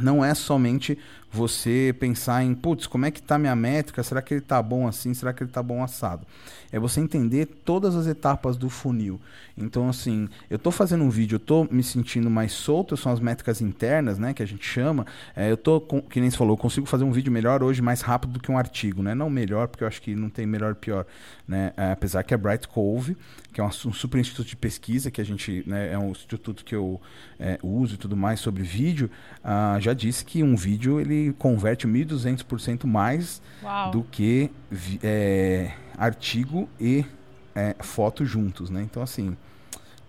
[0.01, 0.97] não é somente
[1.31, 4.01] você pensar em, putz, como é que está minha métrica?
[4.01, 5.13] Será que ele está bom assim?
[5.13, 6.25] Será que ele está bom assado?
[6.71, 9.19] É você entender todas as etapas do funil.
[9.57, 13.19] Então, assim, eu estou fazendo um vídeo, eu estou me sentindo mais solto, são as
[13.19, 15.05] métricas internas, né, que a gente chama.
[15.35, 18.01] É, eu estou, que nem você falou, eu consigo fazer um vídeo melhor hoje, mais
[18.01, 19.15] rápido do que um artigo, né?
[19.15, 21.05] Não melhor, porque eu acho que não tem melhor pior,
[21.47, 21.73] né?
[21.77, 23.17] É, apesar que a Bright Cove,
[23.53, 26.63] que é um, um, super instituto de pesquisa, que a gente, né, é um instituto
[26.63, 27.01] que eu
[27.39, 29.09] é, uso e tudo mais sobre vídeo,
[29.43, 33.91] uh, já disse que um vídeo, ele converte 1.200% mais Uau.
[33.91, 34.49] do que
[35.03, 37.05] é, artigo e
[37.55, 38.81] é, foto juntos, né?
[38.83, 39.35] Então, assim,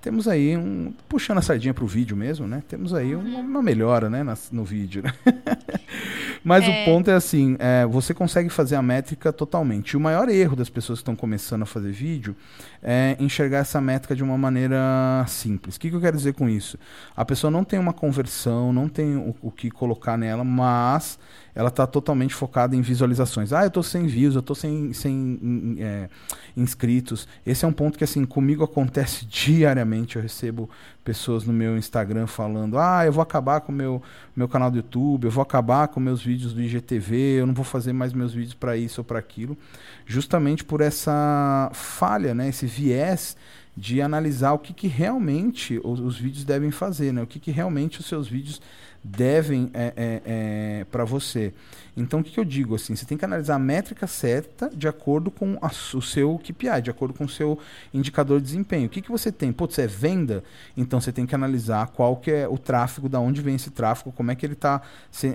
[0.00, 0.92] temos aí um.
[1.08, 2.62] Puxando a sardinha para o vídeo mesmo, né?
[2.68, 3.40] Temos aí uhum.
[3.40, 5.02] uma melhora né, no vídeo.
[5.02, 5.12] Né?
[6.44, 6.68] Mas é...
[6.70, 9.96] o ponto é assim: é, você consegue fazer a métrica totalmente.
[9.96, 12.36] O maior erro das pessoas que estão começando a fazer vídeo
[12.82, 15.76] é enxergar essa métrica de uma maneira simples.
[15.76, 16.78] O que, que eu quero dizer com isso?
[17.16, 21.18] A pessoa não tem uma conversão, não tem o, o que colocar nela, mas
[21.54, 23.52] ela está totalmente focada em visualizações.
[23.52, 26.08] Ah, eu estou sem views, eu estou sem, sem é,
[26.56, 27.26] inscritos.
[27.44, 30.14] Esse é um ponto que assim comigo acontece diariamente.
[30.16, 30.70] Eu recebo
[31.08, 34.02] pessoas no meu Instagram falando: ah, eu vou acabar com o meu,
[34.36, 37.64] meu canal do YouTube, eu vou acabar com meus vídeos do IGTV, eu não vou
[37.64, 39.56] fazer mais meus vídeos para isso ou para aquilo.
[40.04, 43.38] Justamente por essa falha, né, esse viés
[43.74, 47.22] de analisar o que, que realmente os, os vídeos devem fazer, né?
[47.22, 48.60] o que, que realmente os seus vídeos
[49.02, 51.52] devem é, é, é, para você.
[51.96, 52.74] Então, o que, que, eu digo?
[52.74, 56.82] assim Você tem que analisar a métrica certa de acordo com a, o seu KPI,
[56.82, 57.58] de acordo com o seu
[57.92, 58.86] indicador de desempenho.
[58.86, 59.52] O que, que você tem?
[59.52, 60.44] Putz, é venda?
[60.76, 64.12] Então, você tem que analisar qual que é o tráfego, da onde vem esse tráfego,
[64.12, 64.82] como é que ele está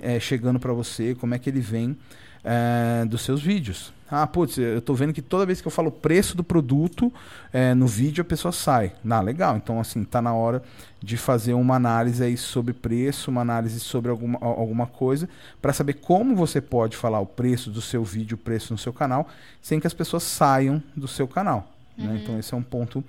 [0.02, 1.96] é, chegando para você, como é que ele vem
[2.44, 3.92] é, dos seus vídeos.
[4.16, 7.12] Ah, putz, eu estou vendo que toda vez que eu falo preço do produto
[7.52, 8.92] é, no vídeo a pessoa sai.
[9.08, 9.56] Ah, legal.
[9.56, 10.62] Então, assim, está na hora
[11.02, 15.28] de fazer uma análise aí sobre preço, uma análise sobre alguma, alguma coisa,
[15.60, 18.92] para saber como você pode falar o preço do seu vídeo, o preço no seu
[18.92, 19.28] canal,
[19.60, 21.68] sem que as pessoas saiam do seu canal.
[21.98, 22.06] Né?
[22.06, 22.12] Uhum.
[22.12, 22.20] Né?
[22.22, 23.02] Então, esse é um ponto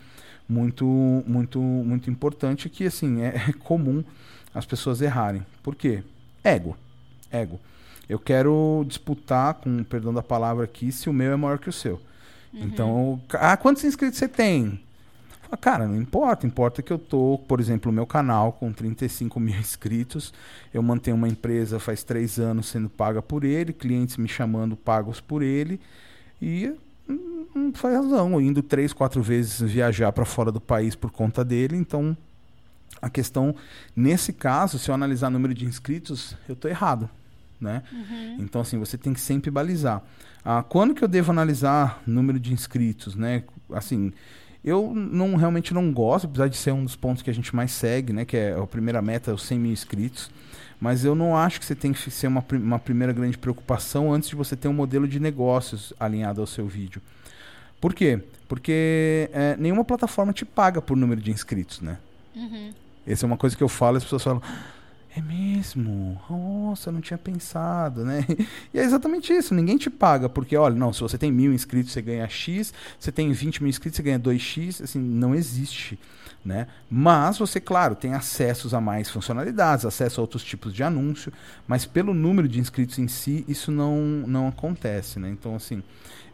[0.49, 0.85] muito,
[1.27, 4.03] muito, muito importante que, assim, é, é comum
[4.53, 5.45] as pessoas errarem.
[5.61, 6.03] Por quê?
[6.43, 6.75] Ego.
[7.31, 7.59] Ego
[8.07, 11.73] eu quero disputar, com perdão da palavra aqui, se o meu é maior que o
[11.73, 11.99] seu.
[12.53, 12.63] Uhum.
[12.63, 14.79] Então, ah, quantos inscritos você tem?
[15.55, 19.57] cara, não importa, importa que eu tô, por exemplo, o meu canal com 35 mil
[19.57, 20.33] inscritos,
[20.73, 25.21] eu mantenho uma empresa faz três anos sendo paga por ele, clientes me chamando pagos
[25.21, 25.79] por ele,
[26.41, 26.73] e
[27.53, 31.77] não faz razão, indo três, quatro vezes viajar para fora do país por conta dele,
[31.77, 32.17] então
[33.01, 33.55] a questão,
[33.95, 37.09] nesse caso, se eu analisar o número de inscritos, eu estou errado
[37.59, 37.83] né?
[37.91, 38.37] Uhum.
[38.39, 40.01] Então, assim, você tem que sempre balizar.
[40.43, 43.43] Ah, quando que eu devo analisar número de inscritos, né?
[43.71, 44.13] Assim,
[44.63, 47.71] eu não realmente não gosto, apesar de ser um dos pontos que a gente mais
[47.71, 48.25] segue, né?
[48.25, 50.29] Que é a primeira meta, os 100 mil inscritos.
[50.79, 54.29] Mas eu não acho que você tem que ser uma, uma primeira grande preocupação antes
[54.29, 57.01] de você ter um modelo de negócios alinhado ao seu vídeo.
[57.79, 58.21] Por quê?
[58.47, 61.97] Porque é, nenhuma plataforma te paga por número de inscritos, né?
[62.35, 62.71] Uhum.
[63.07, 64.41] Essa é uma coisa que eu falo e as pessoas falam
[65.17, 66.19] É mesmo?
[66.29, 68.25] Nossa, eu não tinha pensado, né?
[68.73, 71.93] E é exatamente isso, ninguém te paga, porque, olha, não, se você tem mil inscritos,
[71.93, 75.97] você ganha X, você tem 20 mil inscritos, você ganha 2X, assim, não existe,
[76.45, 76.67] né?
[76.89, 81.33] Mas você, claro, tem acessos a mais funcionalidades, acesso a outros tipos de anúncio,
[81.67, 85.29] mas pelo número de inscritos em si, isso não, não acontece, né?
[85.29, 85.81] Então, assim,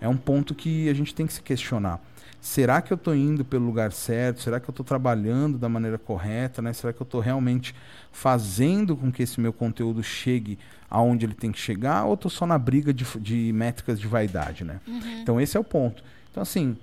[0.01, 2.01] é um ponto que a gente tem que se questionar
[2.41, 4.41] será que eu estou indo pelo lugar certo?
[4.41, 6.61] Será que eu estou trabalhando da maneira correta?
[6.61, 6.73] Né?
[6.73, 7.75] Será que eu estou realmente
[8.11, 10.57] fazendo com que esse meu conteúdo chegue
[10.89, 12.05] aonde ele tem que chegar?
[12.05, 14.63] Ou estou só na briga de, de métricas de vaidade?
[14.63, 14.81] Né?
[14.87, 15.21] Uhum.
[15.21, 16.03] Então, esse é o ponto.
[16.31, 16.75] Então, assim,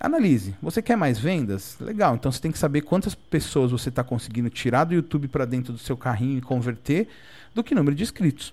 [0.00, 0.54] analise.
[0.62, 1.76] Você quer mais vendas?
[1.80, 2.14] Legal.
[2.14, 5.72] Então, você tem que saber quantas pessoas você está conseguindo tirar do YouTube para dentro
[5.72, 7.08] do seu carrinho e converter
[7.54, 8.52] do que número de inscritos.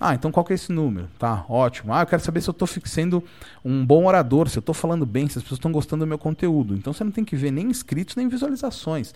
[0.00, 1.08] Ah, então qual que é esse número?
[1.18, 1.92] Tá, ótimo.
[1.92, 3.22] Ah, eu quero saber se eu estou fixando
[3.62, 6.16] um bom orador, se eu estou falando bem, se as pessoas estão gostando do meu
[6.16, 6.74] conteúdo.
[6.74, 9.14] Então você não tem que ver nem inscritos nem visualizações.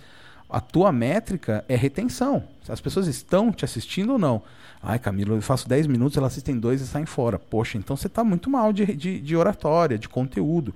[0.49, 2.45] A tua métrica é retenção.
[2.69, 4.43] As pessoas estão te assistindo ou não.
[4.83, 7.39] Ai, Camilo, eu faço 10 minutos, elas assistem dois e saem fora.
[7.39, 10.75] Poxa, então você está muito mal de, de, de oratória, de conteúdo.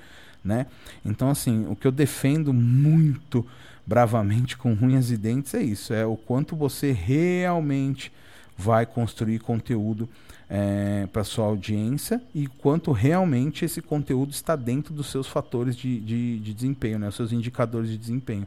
[0.48, 0.64] Né?
[1.04, 3.46] Então, assim, o que eu defendo muito
[3.86, 8.10] bravamente com unhas e dentes é isso: é o quanto você realmente
[8.56, 10.08] vai construir conteúdo
[10.48, 16.00] é, para sua audiência e quanto realmente esse conteúdo está dentro dos seus fatores de,
[16.00, 18.46] de, de desempenho, né, os seus indicadores de desempenho.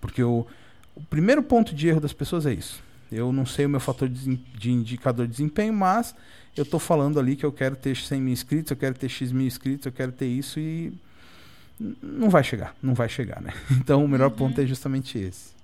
[0.00, 0.44] Porque o,
[0.96, 2.82] o, primeiro ponto de erro das pessoas é isso.
[3.10, 6.12] Eu não sei o meu fator de, de indicador de desempenho, mas
[6.56, 9.30] eu estou falando ali que eu quero ter 100 mil inscritos, eu quero ter X
[9.30, 10.92] mil inscritos, eu quero ter isso e
[11.78, 13.52] não vai chegar, não vai chegar, né?
[13.70, 14.36] Então o melhor uhum.
[14.36, 15.54] ponto é justamente esse.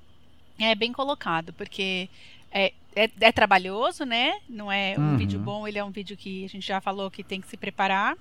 [0.59, 2.09] É bem colocado, porque
[2.51, 4.35] é, é, é, trabalhoso, né?
[4.49, 5.17] Não é um uhum.
[5.17, 7.57] vídeo bom, ele é um vídeo que a gente já falou que tem que se
[7.57, 8.17] preparar.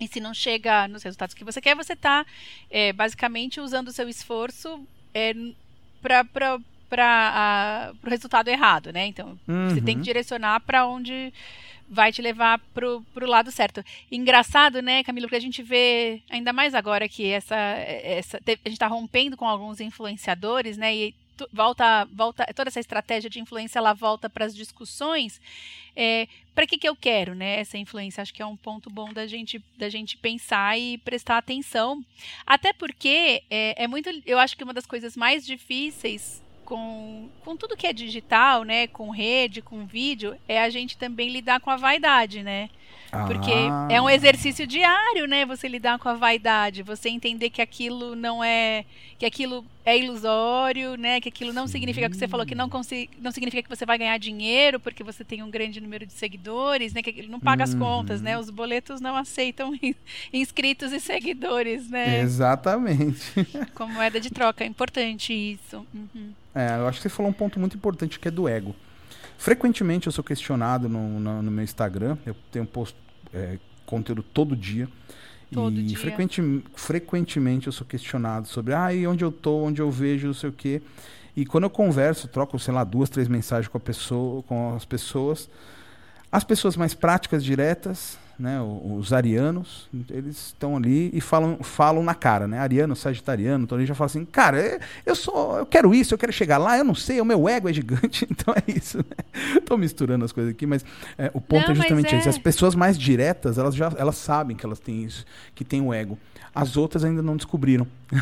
[0.00, 2.26] E se não chega nos resultados que você quer, você está
[2.70, 5.32] é, basicamente usando o seu esforço é,
[6.02, 6.58] para
[8.02, 9.06] o resultado errado, né?
[9.06, 9.70] Então, uhum.
[9.70, 10.04] você tem que uhum.
[10.04, 11.32] direcionar para onde
[11.88, 13.84] vai te levar pro, pro lado certo.
[14.10, 18.72] Engraçado, né, Camilo, porque a gente vê, ainda mais agora que essa, essa a gente
[18.72, 21.14] está rompendo com alguns influenciadores, né, e
[21.52, 25.40] volta, volta toda essa estratégia de influência ela volta para as discussões.
[25.96, 27.60] É, para que, que eu quero, né?
[27.60, 31.38] Essa influência acho que é um ponto bom da gente da gente pensar e prestar
[31.38, 32.04] atenção.
[32.46, 37.56] Até porque é, é muito, eu acho que uma das coisas mais difíceis com, com
[37.56, 41.70] tudo que é digital, né, com rede, com vídeo, é a gente também lidar com
[41.70, 42.68] a vaidade, né?
[43.26, 43.88] Porque ah.
[43.90, 45.46] é um exercício diário, né?
[45.46, 48.84] Você lidar com a vaidade, você entender que aquilo não é,
[49.18, 51.20] que aquilo é ilusório, né?
[51.20, 51.72] Que aquilo não Sim.
[51.72, 55.22] significa que você falou que não, não significa que você vai ganhar dinheiro porque você
[55.22, 57.02] tem um grande número de seguidores, né?
[57.02, 57.70] Que ele não paga uhum.
[57.70, 58.38] as contas, né?
[58.38, 59.72] Os boletos não aceitam
[60.32, 62.20] inscritos e seguidores, né?
[62.20, 63.32] Exatamente.
[63.74, 65.86] Como moeda de troca, é importante isso.
[65.94, 66.32] Uhum.
[66.54, 68.74] É, eu acho que você falou um ponto muito importante que é do ego.
[69.36, 73.03] Frequentemente eu sou questionado no, no, no meu Instagram, eu tenho posto
[73.34, 74.88] é, conteúdo todo dia.
[75.52, 75.98] Todo e dia.
[75.98, 80.34] Frequente, frequentemente eu sou questionado sobre ah, e onde eu tô, onde eu vejo, não
[80.34, 80.80] sei o quê.
[81.36, 84.84] E quando eu converso, troco, sei lá, duas, três mensagens com a pessoa, com as
[84.84, 85.50] pessoas,
[86.30, 92.14] as pessoas mais práticas, diretas, né, os arianos, eles estão ali e falam, falam na
[92.14, 92.58] cara, né?
[92.58, 96.32] Ariano, sagitariano, então ele já fala assim, cara, eu sou, eu quero isso, eu quero
[96.32, 99.60] chegar lá, eu não sei, o meu ego é gigante, então é isso, né?
[99.64, 100.84] Tô misturando as coisas aqui, mas
[101.16, 102.18] é, o ponto não, é justamente é...
[102.18, 102.28] esse.
[102.28, 105.92] As pessoas mais diretas, elas já elas sabem que elas têm isso, que tem o
[105.92, 106.18] ego.
[106.54, 107.86] As outras ainda não descobriram.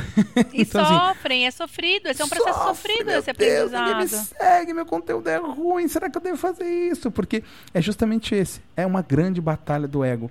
[0.53, 3.99] E então, assim, sofrem, assim, é sofrido, esse é um processo sofre, sofrido esse aprendizado.
[3.99, 7.11] Deus, me segue, meu conteúdo é ruim, será que eu devo fazer isso?
[7.11, 7.43] Porque
[7.75, 10.31] é justamente esse, é uma grande batalha do ego.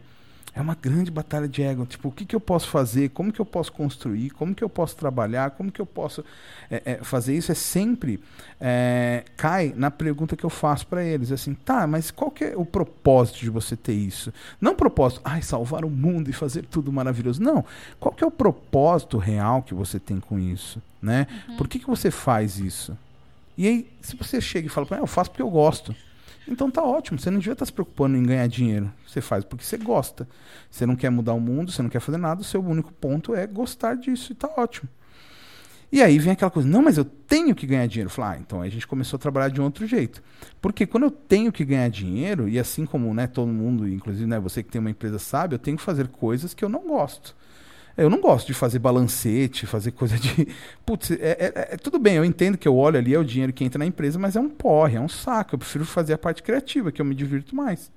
[0.53, 1.86] É uma grande batalha de ego.
[1.86, 3.10] Tipo, o que, que eu posso fazer?
[3.10, 4.31] Como que eu posso construir?
[4.31, 5.51] Como que eu posso trabalhar?
[5.51, 6.25] Como que eu posso
[6.69, 7.53] é, é, fazer isso?
[7.53, 8.19] É sempre
[8.60, 11.31] é, cai na pergunta que eu faço para eles.
[11.31, 14.34] Assim, tá, mas qual que é o propósito de você ter isso?
[14.60, 17.41] Não propósito, ai, salvar o mundo e fazer tudo maravilhoso.
[17.41, 17.63] Não.
[17.97, 20.81] Qual que é o propósito real que você tem com isso?
[21.01, 21.27] Né?
[21.47, 21.57] Uhum.
[21.57, 22.97] Por que, que você faz isso?
[23.57, 25.95] E aí, se você chega e fala, ah, eu faço porque eu gosto.
[26.47, 28.91] Então tá ótimo, você não devia estar se preocupando em ganhar dinheiro.
[29.08, 30.27] Você faz porque você gosta.
[30.69, 33.36] Você não quer mudar o mundo, você não quer fazer nada, o seu único ponto
[33.36, 34.89] é gostar disso e tá ótimo.
[35.91, 38.10] E aí vem aquela coisa, não, mas eu tenho que ganhar dinheiro.
[38.10, 40.23] Falar, ah, então a gente começou a trabalhar de um outro jeito.
[40.62, 44.39] Porque quando eu tenho que ganhar dinheiro, e assim como né, todo mundo, inclusive né,
[44.39, 47.36] você que tem uma empresa sabe, eu tenho que fazer coisas que eu não gosto.
[47.97, 50.47] Eu não gosto de fazer balancete, fazer coisa de.
[50.86, 53.51] Putz, é, é, é, tudo bem, eu entendo que eu olho ali, é o dinheiro
[53.51, 55.56] que entra na empresa, mas é um porre, é um saco.
[55.56, 57.91] Eu prefiro fazer a parte criativa, que eu me divirto mais.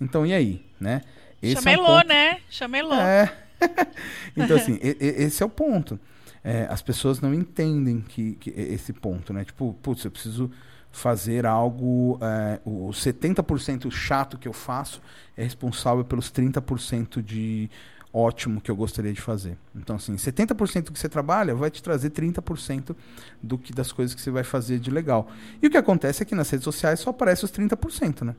[0.00, 0.64] Então, e aí?
[0.80, 1.02] Né?
[1.40, 2.08] Esse Chamelou, é um ponto...
[2.08, 2.38] né?
[2.50, 2.94] Chamelou.
[2.94, 3.32] É.
[4.36, 5.98] então, assim, esse é o ponto.
[6.42, 9.44] É, as pessoas não entendem que, que esse ponto, né?
[9.44, 10.50] Tipo, putz, eu preciso
[10.90, 12.18] fazer algo.
[12.20, 15.00] É, o 70% chato que eu faço
[15.36, 17.70] é responsável pelos 30% de
[18.14, 19.58] ótimo que eu gostaria de fazer.
[19.74, 22.94] Então, assim, 70% do que você trabalha vai te trazer 30%
[23.42, 25.28] do que, das coisas que você vai fazer de legal.
[25.60, 28.36] E o que acontece é que nas redes sociais só aparece os 30%, né?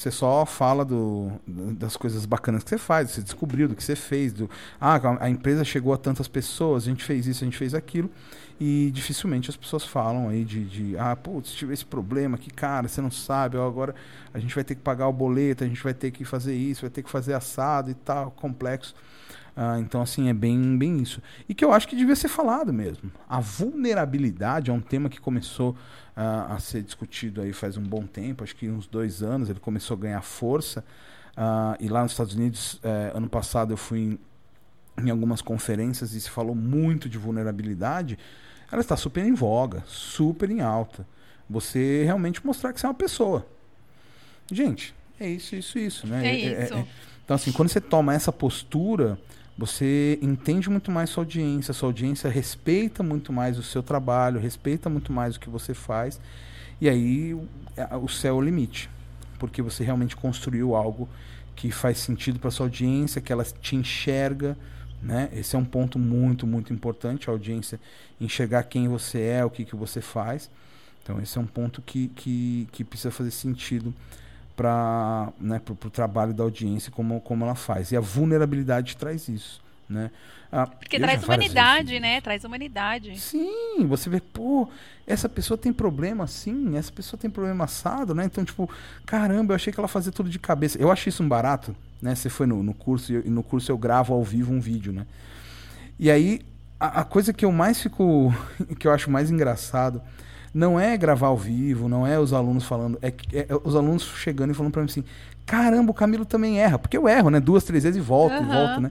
[0.00, 3.94] Você só fala do, das coisas bacanas que você faz, você descobriu do que você
[3.94, 4.48] fez, do
[4.80, 8.10] ah, a empresa chegou a tantas pessoas, a gente fez isso, a gente fez aquilo,
[8.58, 12.88] e dificilmente as pessoas falam aí de, de ah, putz, tive esse problema aqui, cara,
[12.88, 13.94] você não sabe, agora
[14.32, 16.80] a gente vai ter que pagar o boleto, a gente vai ter que fazer isso,
[16.80, 18.94] vai ter que fazer assado e tal, complexo.
[19.56, 21.22] Ah, então, assim, é bem, bem isso.
[21.48, 23.10] E que eu acho que devia ser falado mesmo.
[23.28, 25.72] A vulnerabilidade é um tema que começou
[26.16, 29.60] uh, a ser discutido aí faz um bom tempo, acho que uns dois anos ele
[29.60, 30.84] começou a ganhar força.
[31.32, 34.18] Uh, e lá nos Estados Unidos, uh, ano passado, eu fui em,
[35.04, 38.18] em, algumas conferências e se falou muito de vulnerabilidade.
[38.70, 41.06] Ela está super em voga, super em alta.
[41.48, 43.46] Você realmente mostrar que você é uma pessoa.
[44.50, 46.06] Gente, é isso, isso, isso.
[46.06, 46.26] Né?
[46.26, 46.74] É, é isso.
[46.74, 46.86] É, é,
[47.24, 49.18] então, assim, quando você toma essa postura,
[49.60, 54.88] você entende muito mais sua audiência, sua audiência respeita muito mais o seu trabalho, respeita
[54.88, 56.18] muito mais o que você faz,
[56.80, 57.34] e aí
[58.00, 58.88] o céu é o limite,
[59.38, 61.06] porque você realmente construiu algo
[61.54, 64.56] que faz sentido para sua audiência, que ela te enxerga,
[65.02, 65.28] né?
[65.30, 67.78] Esse é um ponto muito, muito importante, a audiência
[68.18, 70.50] enxergar quem você é, o que, que você faz.
[71.02, 73.92] Então esse é um ponto que, que, que precisa fazer sentido
[74.60, 77.92] para né, o trabalho da audiência, como, como ela faz.
[77.92, 79.58] E a vulnerabilidade traz isso.
[79.88, 80.10] Né?
[80.52, 82.20] Ah, Porque traz humanidade, vezes, né?
[82.20, 83.18] Traz humanidade.
[83.18, 84.68] Sim, você vê, pô,
[85.06, 88.26] essa pessoa tem problema assim, essa pessoa tem problema assado, né?
[88.26, 88.68] Então, tipo,
[89.06, 90.76] caramba, eu achei que ela fazia tudo de cabeça.
[90.78, 92.14] Eu achei isso um barato, né?
[92.14, 95.06] Você foi no, no curso e no curso eu gravo ao vivo um vídeo, né?
[95.98, 96.42] E aí,
[96.78, 98.30] a, a coisa que eu mais fico,
[98.78, 100.02] que eu acho mais engraçado,
[100.52, 104.50] não é gravar ao vivo, não é os alunos falando, é, é, os alunos chegando
[104.50, 105.04] e falando para mim assim:
[105.46, 107.40] caramba, o Camilo também erra, porque eu erro, né?
[107.40, 108.42] Duas, três vezes e volto, uhum.
[108.42, 108.90] e volto, né?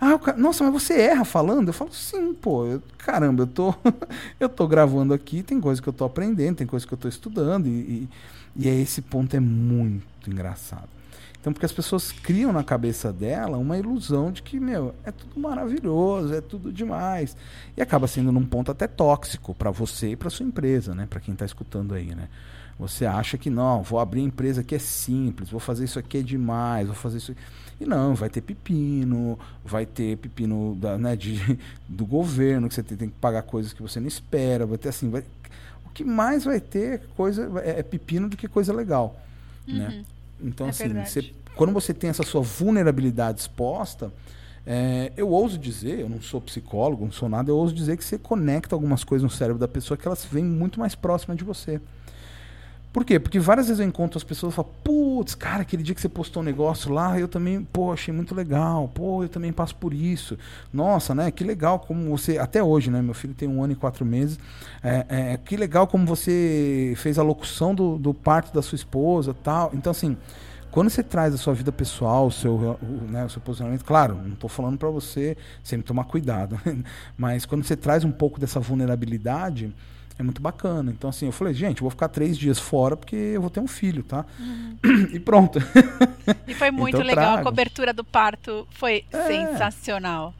[0.00, 1.68] Ah, nossa, mas você erra falando?
[1.68, 3.72] Eu falo, sim, pô, eu, caramba, eu tô,
[4.40, 7.06] eu tô gravando aqui, tem coisa que eu tô aprendendo, tem coisa que eu tô
[7.06, 8.08] estudando, e, e,
[8.56, 10.88] e é esse ponto é muito engraçado.
[11.42, 15.40] Então, porque as pessoas criam na cabeça dela uma ilusão de que, meu, é tudo
[15.40, 17.36] maravilhoso, é tudo demais.
[17.76, 21.04] E acaba sendo num ponto até tóxico para você e para sua empresa, né?
[21.10, 22.28] Para quem está escutando aí, né?
[22.78, 26.22] Você acha que não, vou abrir empresa que é simples, vou fazer isso aqui é
[26.22, 27.34] demais, vou fazer isso.
[27.80, 32.84] E não, vai ter pepino, vai ter pepino da, né, de, do governo, que você
[32.84, 35.24] tem, tem, que pagar coisas que você não espera, vai ter assim, vai,
[35.84, 39.20] o que mais vai ter coisa é, é pepino do que coisa legal,
[39.66, 39.88] né?
[39.88, 39.98] uhum.
[39.98, 40.04] né?
[40.42, 44.12] Então, é assim, você, quando você tem essa sua vulnerabilidade exposta,
[44.66, 48.04] é, eu ouso dizer, eu não sou psicólogo, não sou nada, eu ouso dizer que
[48.04, 51.44] você conecta algumas coisas no cérebro da pessoa que elas vêm muito mais próximas de
[51.44, 51.80] você.
[52.92, 53.18] Por quê?
[53.18, 56.10] Porque várias vezes eu encontro as pessoas e falo, putz, cara, aquele dia que você
[56.10, 59.94] postou um negócio lá, eu também, pô, achei muito legal, pô, eu também passo por
[59.94, 60.38] isso.
[60.70, 61.30] Nossa, né?
[61.30, 63.00] Que legal como você, até hoje, né?
[63.00, 64.38] Meu filho tem um ano e quatro meses.
[64.82, 69.34] É, é, que legal como você fez a locução do, do parto da sua esposa
[69.42, 69.70] tal.
[69.72, 70.14] Então, assim,
[70.70, 74.14] quando você traz a sua vida pessoal, o seu, o, né, o seu posicionamento, claro,
[74.14, 76.58] não estou falando para você sempre tomar cuidado,
[77.16, 79.72] mas quando você traz um pouco dessa vulnerabilidade,
[80.22, 80.90] é muito bacana.
[80.90, 83.60] Então, assim, eu falei, gente, eu vou ficar três dias fora porque eu vou ter
[83.60, 84.24] um filho, tá?
[84.38, 84.78] Uhum.
[85.12, 85.58] E pronto.
[86.46, 87.24] E foi muito então, legal.
[87.24, 87.40] Trago.
[87.40, 89.26] A cobertura do parto foi é.
[89.26, 90.34] sensacional.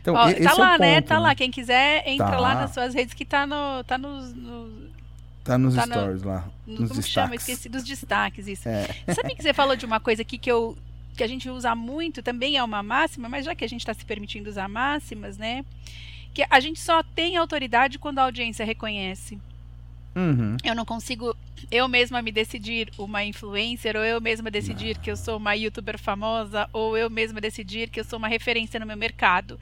[0.00, 0.94] Então, Ó, tá lá, é né?
[0.96, 1.20] Ponto, tá né?
[1.20, 1.34] lá.
[1.34, 2.38] Quem quiser, entra tá.
[2.38, 3.82] lá nas suas redes que tá no.
[3.84, 4.88] Tá nos, no
[5.44, 6.44] Tá nos tá stories no, lá.
[6.66, 7.10] Nos como destaques.
[7.10, 7.34] chama?
[7.34, 8.68] Esqueci dos destaques, isso.
[8.68, 8.86] É.
[9.14, 10.76] Sabe que você falou de uma coisa aqui que eu
[11.16, 13.92] que a gente usa muito, também é uma máxima, mas já que a gente está
[13.92, 15.64] se permitindo usar máximas, né?
[16.38, 19.40] Que a gente só tem autoridade quando a audiência reconhece.
[20.14, 20.56] Uhum.
[20.62, 21.36] Eu não consigo
[21.68, 25.02] eu mesma me decidir uma influencer, ou eu mesma decidir não.
[25.02, 28.78] que eu sou uma youtuber famosa, ou eu mesma decidir que eu sou uma referência
[28.78, 29.58] no meu mercado.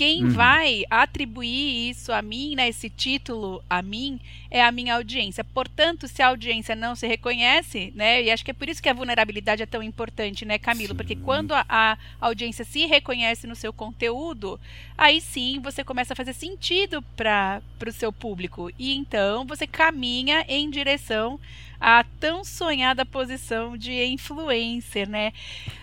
[0.00, 0.30] Quem uhum.
[0.30, 4.18] vai atribuir isso a mim, né, esse título a mim,
[4.50, 5.44] é a minha audiência.
[5.44, 8.88] Portanto, se a audiência não se reconhece, né, e acho que é por isso que
[8.88, 10.94] a vulnerabilidade é tão importante, né, Camilo?
[10.94, 10.96] Sim.
[10.96, 14.58] Porque quando a, a, audiência se reconhece no seu conteúdo,
[14.96, 18.70] aí sim você começa a fazer sentido para o seu público.
[18.78, 21.38] E então você caminha em direção
[21.78, 25.34] a tão sonhada posição de influencer, né?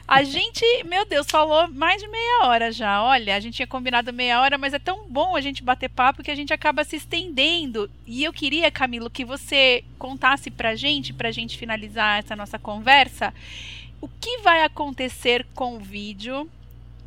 [0.07, 3.03] A gente, meu Deus, falou mais de meia hora já.
[3.03, 6.23] Olha, a gente tinha combinado meia hora, mas é tão bom a gente bater papo
[6.23, 7.91] que a gente acaba se estendendo.
[8.05, 13.33] E eu queria, Camilo, que você contasse pra gente, pra gente finalizar essa nossa conversa,
[13.99, 16.49] o que vai acontecer com o vídeo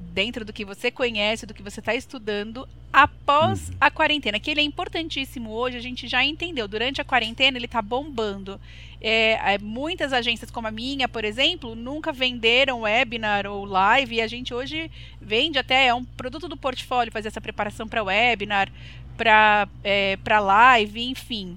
[0.01, 3.75] dentro do que você conhece, do que você está estudando após uhum.
[3.81, 6.67] a quarentena, que ele é importantíssimo hoje, a gente já entendeu.
[6.67, 8.61] Durante a quarentena ele está bombando.
[9.01, 14.21] É, é, muitas agências como a minha, por exemplo, nunca venderam webinar ou live e
[14.21, 14.91] a gente hoje
[15.21, 18.71] vende até, é um produto do portfólio fazer essa preparação para webinar,
[19.17, 21.57] para é, live, enfim.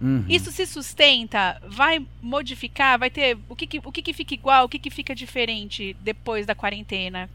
[0.00, 0.24] Uhum.
[0.28, 1.62] Isso se sustenta?
[1.66, 2.98] Vai modificar?
[2.98, 3.38] Vai ter.
[3.48, 4.64] O que, que o que, que fica igual?
[4.66, 7.30] O que, que fica diferente depois da quarentena?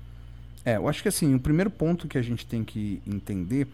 [0.66, 3.68] É, eu acho que assim, o primeiro ponto que a gente tem que entender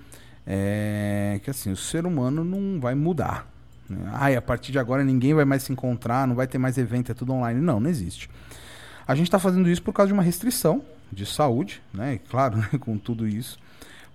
[0.45, 3.47] é que assim, o ser humano não vai mudar.
[3.89, 4.09] Né?
[4.13, 7.11] Ai, a partir de agora ninguém vai mais se encontrar, não vai ter mais evento,
[7.11, 7.59] é tudo online.
[7.59, 8.29] Não, não existe.
[9.07, 10.81] A gente está fazendo isso por causa de uma restrição
[11.11, 12.19] de saúde, né?
[12.29, 12.79] Claro, né?
[12.79, 13.57] com tudo isso.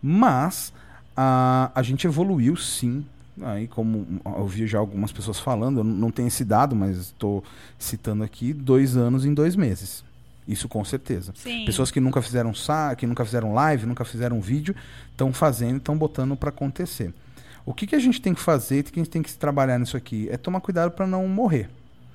[0.03, 0.73] Mas
[1.17, 3.05] a, a gente evoluiu sim.
[3.43, 7.43] Aí, como eu vi já algumas pessoas falando, eu não tenho esse dado, mas estou
[7.79, 10.05] citando aqui, dois anos em dois meses.
[10.51, 11.33] Isso com certeza.
[11.37, 11.65] Sim.
[11.65, 14.75] Pessoas que nunca fizeram sa que nunca fizeram live, nunca fizeram vídeo,
[15.11, 17.13] estão fazendo, estão botando para acontecer.
[17.65, 19.97] O que, que a gente tem que fazer, que a gente tem que trabalhar nisso
[19.97, 21.69] aqui, é tomar cuidado para não morrer,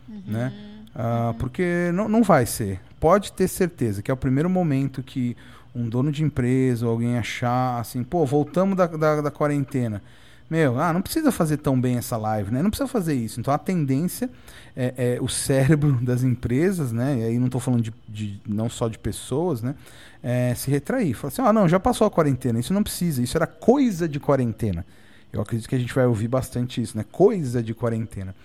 [0.10, 0.22] uhum.
[0.26, 0.54] né?
[0.94, 1.34] Ah, uhum.
[1.36, 2.80] Porque não, não vai ser.
[3.00, 5.38] Pode ter certeza que é o primeiro momento que
[5.74, 10.02] um dono de empresa ou alguém achar assim, pô, voltamos da, da, da quarentena
[10.50, 12.62] meu, ah, não precisa fazer tão bem essa live, né?
[12.62, 13.40] Não precisa fazer isso.
[13.40, 14.30] Então a tendência
[14.76, 17.20] é, é o cérebro das empresas, né?
[17.20, 19.76] E aí não estou falando de, de, não só de pessoas, né?
[20.22, 21.14] É, se retrair.
[21.16, 24.20] Falar assim, ah, não, já passou a quarentena, isso não precisa, isso era coisa de
[24.20, 24.86] quarentena.
[25.34, 27.04] Eu acredito que a gente vai ouvir bastante isso, né?
[27.12, 28.36] Coisa de quarentena.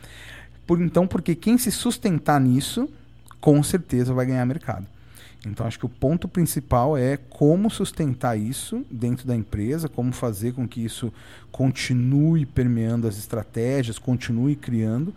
[0.67, 2.89] Por então, porque quem se sustentar nisso,
[3.41, 4.87] com certeza vai ganhar mercado.
[5.47, 10.53] Então, acho que o ponto principal é como sustentar isso dentro da empresa, como fazer
[10.53, 11.13] com que isso
[11.51, 15.15] continue permeando as estratégias, continue criando,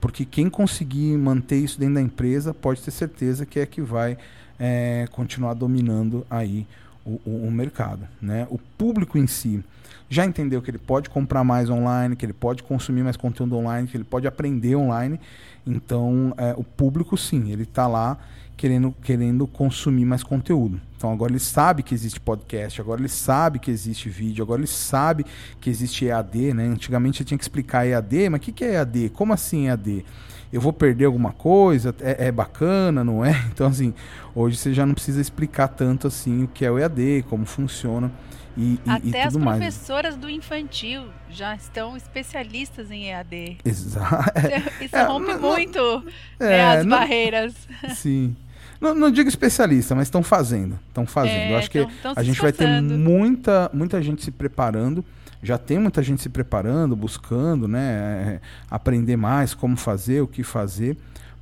[0.00, 4.16] porque quem conseguir manter isso dentro da empresa pode ter certeza que é que vai
[4.58, 6.66] é, continuar dominando aí
[7.04, 8.08] o, o, o mercado.
[8.20, 8.46] Né?
[8.50, 9.62] O público em si
[10.08, 13.88] já entendeu que ele pode comprar mais online, que ele pode consumir mais conteúdo online,
[13.88, 15.18] que ele pode aprender online.
[15.66, 18.18] Então, é, o público, sim, ele está lá
[18.56, 20.80] querendo, querendo consumir mais conteúdo.
[20.96, 24.66] Então agora ele sabe que existe podcast, agora ele sabe que existe vídeo, agora ele
[24.66, 25.26] sabe
[25.60, 26.64] que existe EAD, né?
[26.64, 29.10] Antigamente você tinha que explicar EAD, mas o que, que é EAD?
[29.10, 30.04] Como assim EAD?
[30.52, 31.94] Eu vou perder alguma coisa?
[32.00, 33.32] É, é, bacana, não é?
[33.52, 33.92] Então assim,
[34.34, 38.10] hoje você já não precisa explicar tanto assim o que é o EAD, como funciona.
[38.56, 40.16] E, e, Até e as professoras mais.
[40.16, 43.58] do infantil já estão especialistas em EAD.
[43.64, 44.32] Exato.
[44.80, 46.04] Isso é, rompe não, muito
[46.40, 47.54] é, né, as não, barreiras.
[47.94, 48.34] Sim.
[48.80, 50.78] Não, não digo especialista, mas estão fazendo.
[50.88, 51.52] Estão fazendo.
[51.52, 55.04] É, acho tão, que tão a gente vai ter muita, muita gente se preparando.
[55.42, 58.40] Já tem muita gente se preparando, buscando, né?
[58.40, 58.40] É,
[58.70, 60.96] aprender mais como fazer, o que fazer.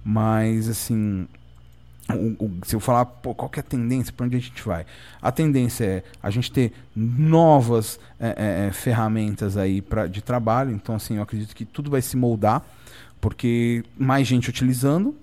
[0.04, 1.26] Mas, assim,
[2.12, 4.84] o, o, se eu falar pô, qual é a tendência, para onde a gente vai?
[5.22, 10.70] A tendência é a gente ter novas é, é, é, ferramentas aí pra, de trabalho.
[10.70, 12.62] Então, assim, eu acredito que tudo vai se moldar,
[13.20, 15.16] porque mais gente utilizando,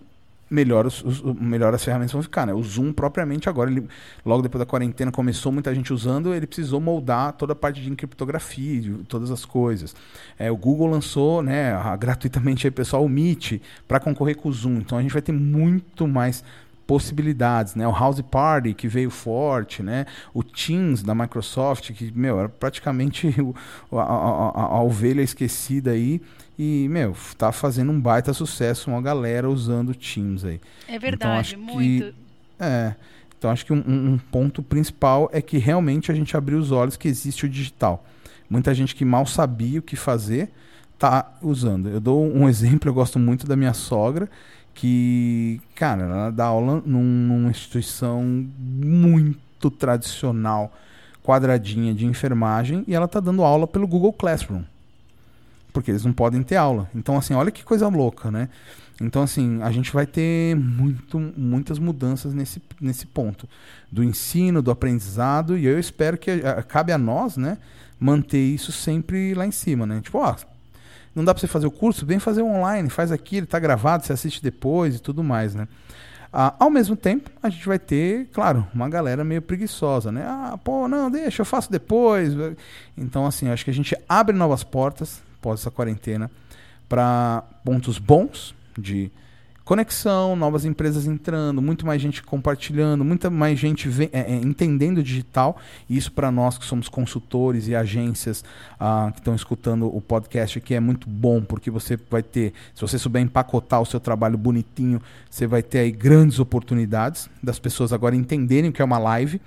[0.50, 2.48] melhor, os, os, melhor as ferramentas vão ficar.
[2.48, 2.54] Né?
[2.54, 3.88] O Zoom, propriamente, agora, ele,
[4.26, 7.96] logo depois da quarentena, começou muita gente usando, ele precisou moldar toda a parte de
[7.96, 9.96] criptografia, de todas as coisas.
[10.38, 14.78] É, o Google lançou né, gratuitamente aí, pessoal, o Meet para concorrer com o Zoom.
[14.78, 16.44] Então a gente vai ter muito mais
[16.92, 17.88] possibilidades, né?
[17.88, 20.06] O House Party que veio forte, né?
[20.34, 23.34] O Teams da Microsoft que meu era praticamente
[23.90, 26.22] o, a, a, a, ovelha esquecida aí
[26.60, 30.60] e meu tá fazendo um baita sucesso uma galera usando Teams aí.
[30.86, 32.04] É verdade, então, acho muito.
[32.04, 32.16] Que,
[32.60, 32.94] é,
[33.38, 36.98] então acho que um, um ponto principal é que realmente a gente abriu os olhos
[36.98, 38.06] que existe o digital.
[38.50, 40.52] Muita gente que mal sabia o que fazer
[41.00, 41.88] tá usando.
[41.88, 44.30] Eu dou um exemplo, eu gosto muito da minha sogra
[44.74, 48.24] que, cara, ela dá aula num, numa instituição
[48.58, 50.72] muito tradicional,
[51.24, 54.64] quadradinha de enfermagem, e ela tá dando aula pelo Google Classroom.
[55.72, 56.90] Porque eles não podem ter aula.
[56.96, 58.50] Então, assim, olha que coisa louca, né?
[59.00, 63.50] Então, assim, a gente vai ter muito, muitas mudanças nesse, nesse ponto.
[63.92, 67.58] Do ensino, do aprendizado, e eu espero que a, cabe a nós, né,
[68.00, 70.02] manter isso sempre lá em cima, né?
[70.02, 70.36] Tipo, ó,
[71.16, 74.06] não dá para você fazer o curso, vem fazer online, faz aqui, ele está gravado,
[74.06, 75.68] você assiste depois e tudo mais, né?
[76.34, 80.24] Ah, ao mesmo tempo, a gente vai ter, claro, uma galera meio preguiçosa, né?
[80.26, 82.34] Ah, pô, não, deixa, eu faço depois.
[82.98, 86.32] Então, assim, acho que a gente abre novas portas, após essa quarentena,
[86.88, 89.12] para pontos bons de
[89.72, 95.04] conexão, novas empresas entrando, muito mais gente compartilhando, muita mais gente é, é, entendendo o
[95.04, 95.56] digital.
[95.90, 98.44] E isso para nós que somos consultores e agências
[98.78, 102.82] ah, que estão escutando o podcast aqui é muito bom, porque você vai ter, se
[102.82, 107.94] você souber empacotar o seu trabalho bonitinho, você vai ter aí grandes oportunidades das pessoas
[107.94, 109.40] agora entenderem o que é uma live.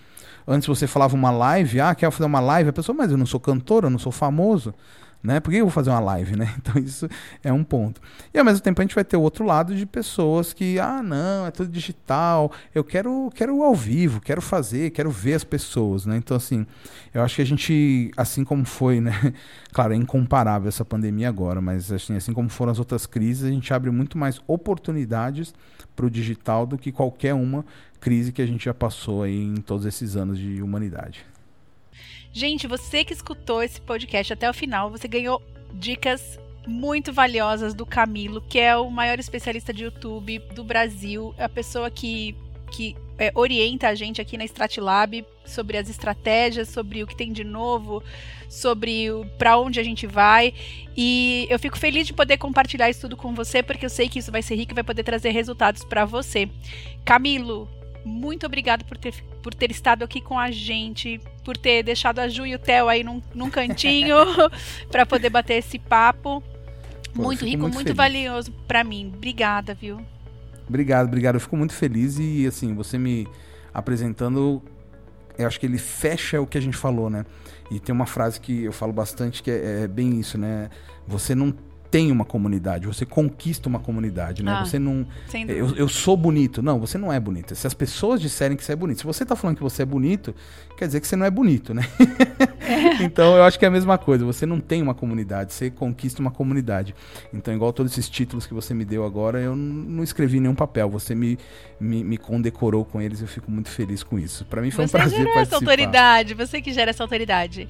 [0.48, 2.70] Antes você falava uma live, ah, quer fazer uma live?
[2.70, 4.72] A pessoa, mas eu não sou cantor, eu não sou famoso
[5.24, 5.40] né?
[5.40, 6.54] Por que eu vou fazer uma live, né?
[6.64, 7.08] Então isso
[7.42, 8.00] é um ponto.
[8.32, 11.02] E ao mesmo tempo a gente vai ter o outro lado de pessoas que, ah,
[11.02, 16.04] não, é tudo digital, eu quero, quero ao vivo, quero fazer, quero ver as pessoas,
[16.04, 16.16] né?
[16.18, 16.66] Então assim,
[17.12, 19.12] eu acho que a gente, assim como foi, né?
[19.72, 23.50] Claro, é incomparável essa pandemia agora, mas assim, assim como foram as outras crises, a
[23.50, 25.52] gente abre muito mais oportunidades
[25.96, 27.64] para o digital do que qualquer uma
[28.00, 31.26] crise que a gente já passou aí em todos esses anos de humanidade.
[32.36, 35.40] Gente, você que escutou esse podcast até o final, você ganhou
[35.72, 41.48] dicas muito valiosas do Camilo, que é o maior especialista de YouTube do Brasil, a
[41.48, 42.34] pessoa que,
[42.72, 47.32] que é, orienta a gente aqui na Stratlab sobre as estratégias, sobre o que tem
[47.32, 48.02] de novo,
[48.48, 49.06] sobre
[49.38, 50.52] para onde a gente vai.
[50.96, 54.18] E eu fico feliz de poder compartilhar isso tudo com você, porque eu sei que
[54.18, 56.48] isso vai ser rico e vai poder trazer resultados para você.
[57.04, 57.68] Camilo,
[58.04, 62.28] muito obrigado por ter, por ter estado aqui com a gente, por ter deixado a
[62.28, 64.16] Ju e o Theo aí num, num cantinho
[64.90, 66.42] para poder bater esse papo.
[67.14, 69.12] Pô, muito rico, muito, muito valioso para mim.
[69.14, 70.00] Obrigada, viu?
[70.68, 71.36] Obrigado, obrigado.
[71.36, 73.28] Eu fico muito feliz e assim, você me
[73.72, 74.62] apresentando,
[75.38, 77.24] eu acho que ele fecha o que a gente falou, né?
[77.70, 80.70] E tem uma frase que eu falo bastante que é, é bem isso, né?
[81.06, 81.54] Você não
[81.94, 84.50] tem uma comunidade, você conquista uma comunidade, né?
[84.50, 85.06] Ah, você não.
[85.46, 86.60] Eu, eu, sou bonito.
[86.60, 87.54] Não, você não é bonito.
[87.54, 89.86] Se as pessoas disserem que você é bonito, se você está falando que você é
[89.86, 90.34] bonito,
[90.76, 91.84] quer dizer que você não é bonito, né?
[92.58, 92.98] É.
[93.04, 94.24] então eu acho que é a mesma coisa.
[94.24, 96.96] Você não tem uma comunidade, você conquista uma comunidade.
[97.32, 100.90] Então, igual todos esses títulos que você me deu agora, eu não escrevi nenhum papel.
[100.90, 101.38] Você me,
[101.78, 104.44] me, me condecorou com eles, eu fico muito feliz com isso.
[104.46, 105.40] Para mim foi você um prazer participar.
[105.42, 107.68] Essa autoridade, você que gera essa autoridade.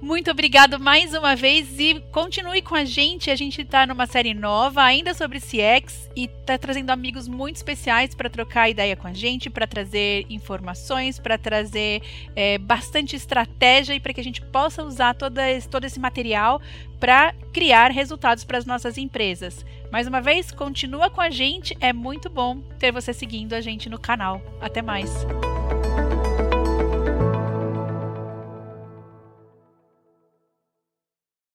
[0.00, 3.30] Muito obrigado mais uma vez e continue com a gente.
[3.30, 8.14] A gente está numa série nova, ainda sobre CX, e está trazendo amigos muito especiais
[8.14, 12.02] para trocar ideia com a gente, para trazer informações, para trazer
[12.36, 16.62] é, bastante estratégia e para que a gente possa usar toda esse, todo esse material
[17.00, 19.66] para criar resultados para as nossas empresas.
[19.90, 23.88] Mais uma vez, continua com a gente, é muito bom ter você seguindo a gente
[23.88, 24.40] no canal.
[24.60, 25.10] Até mais!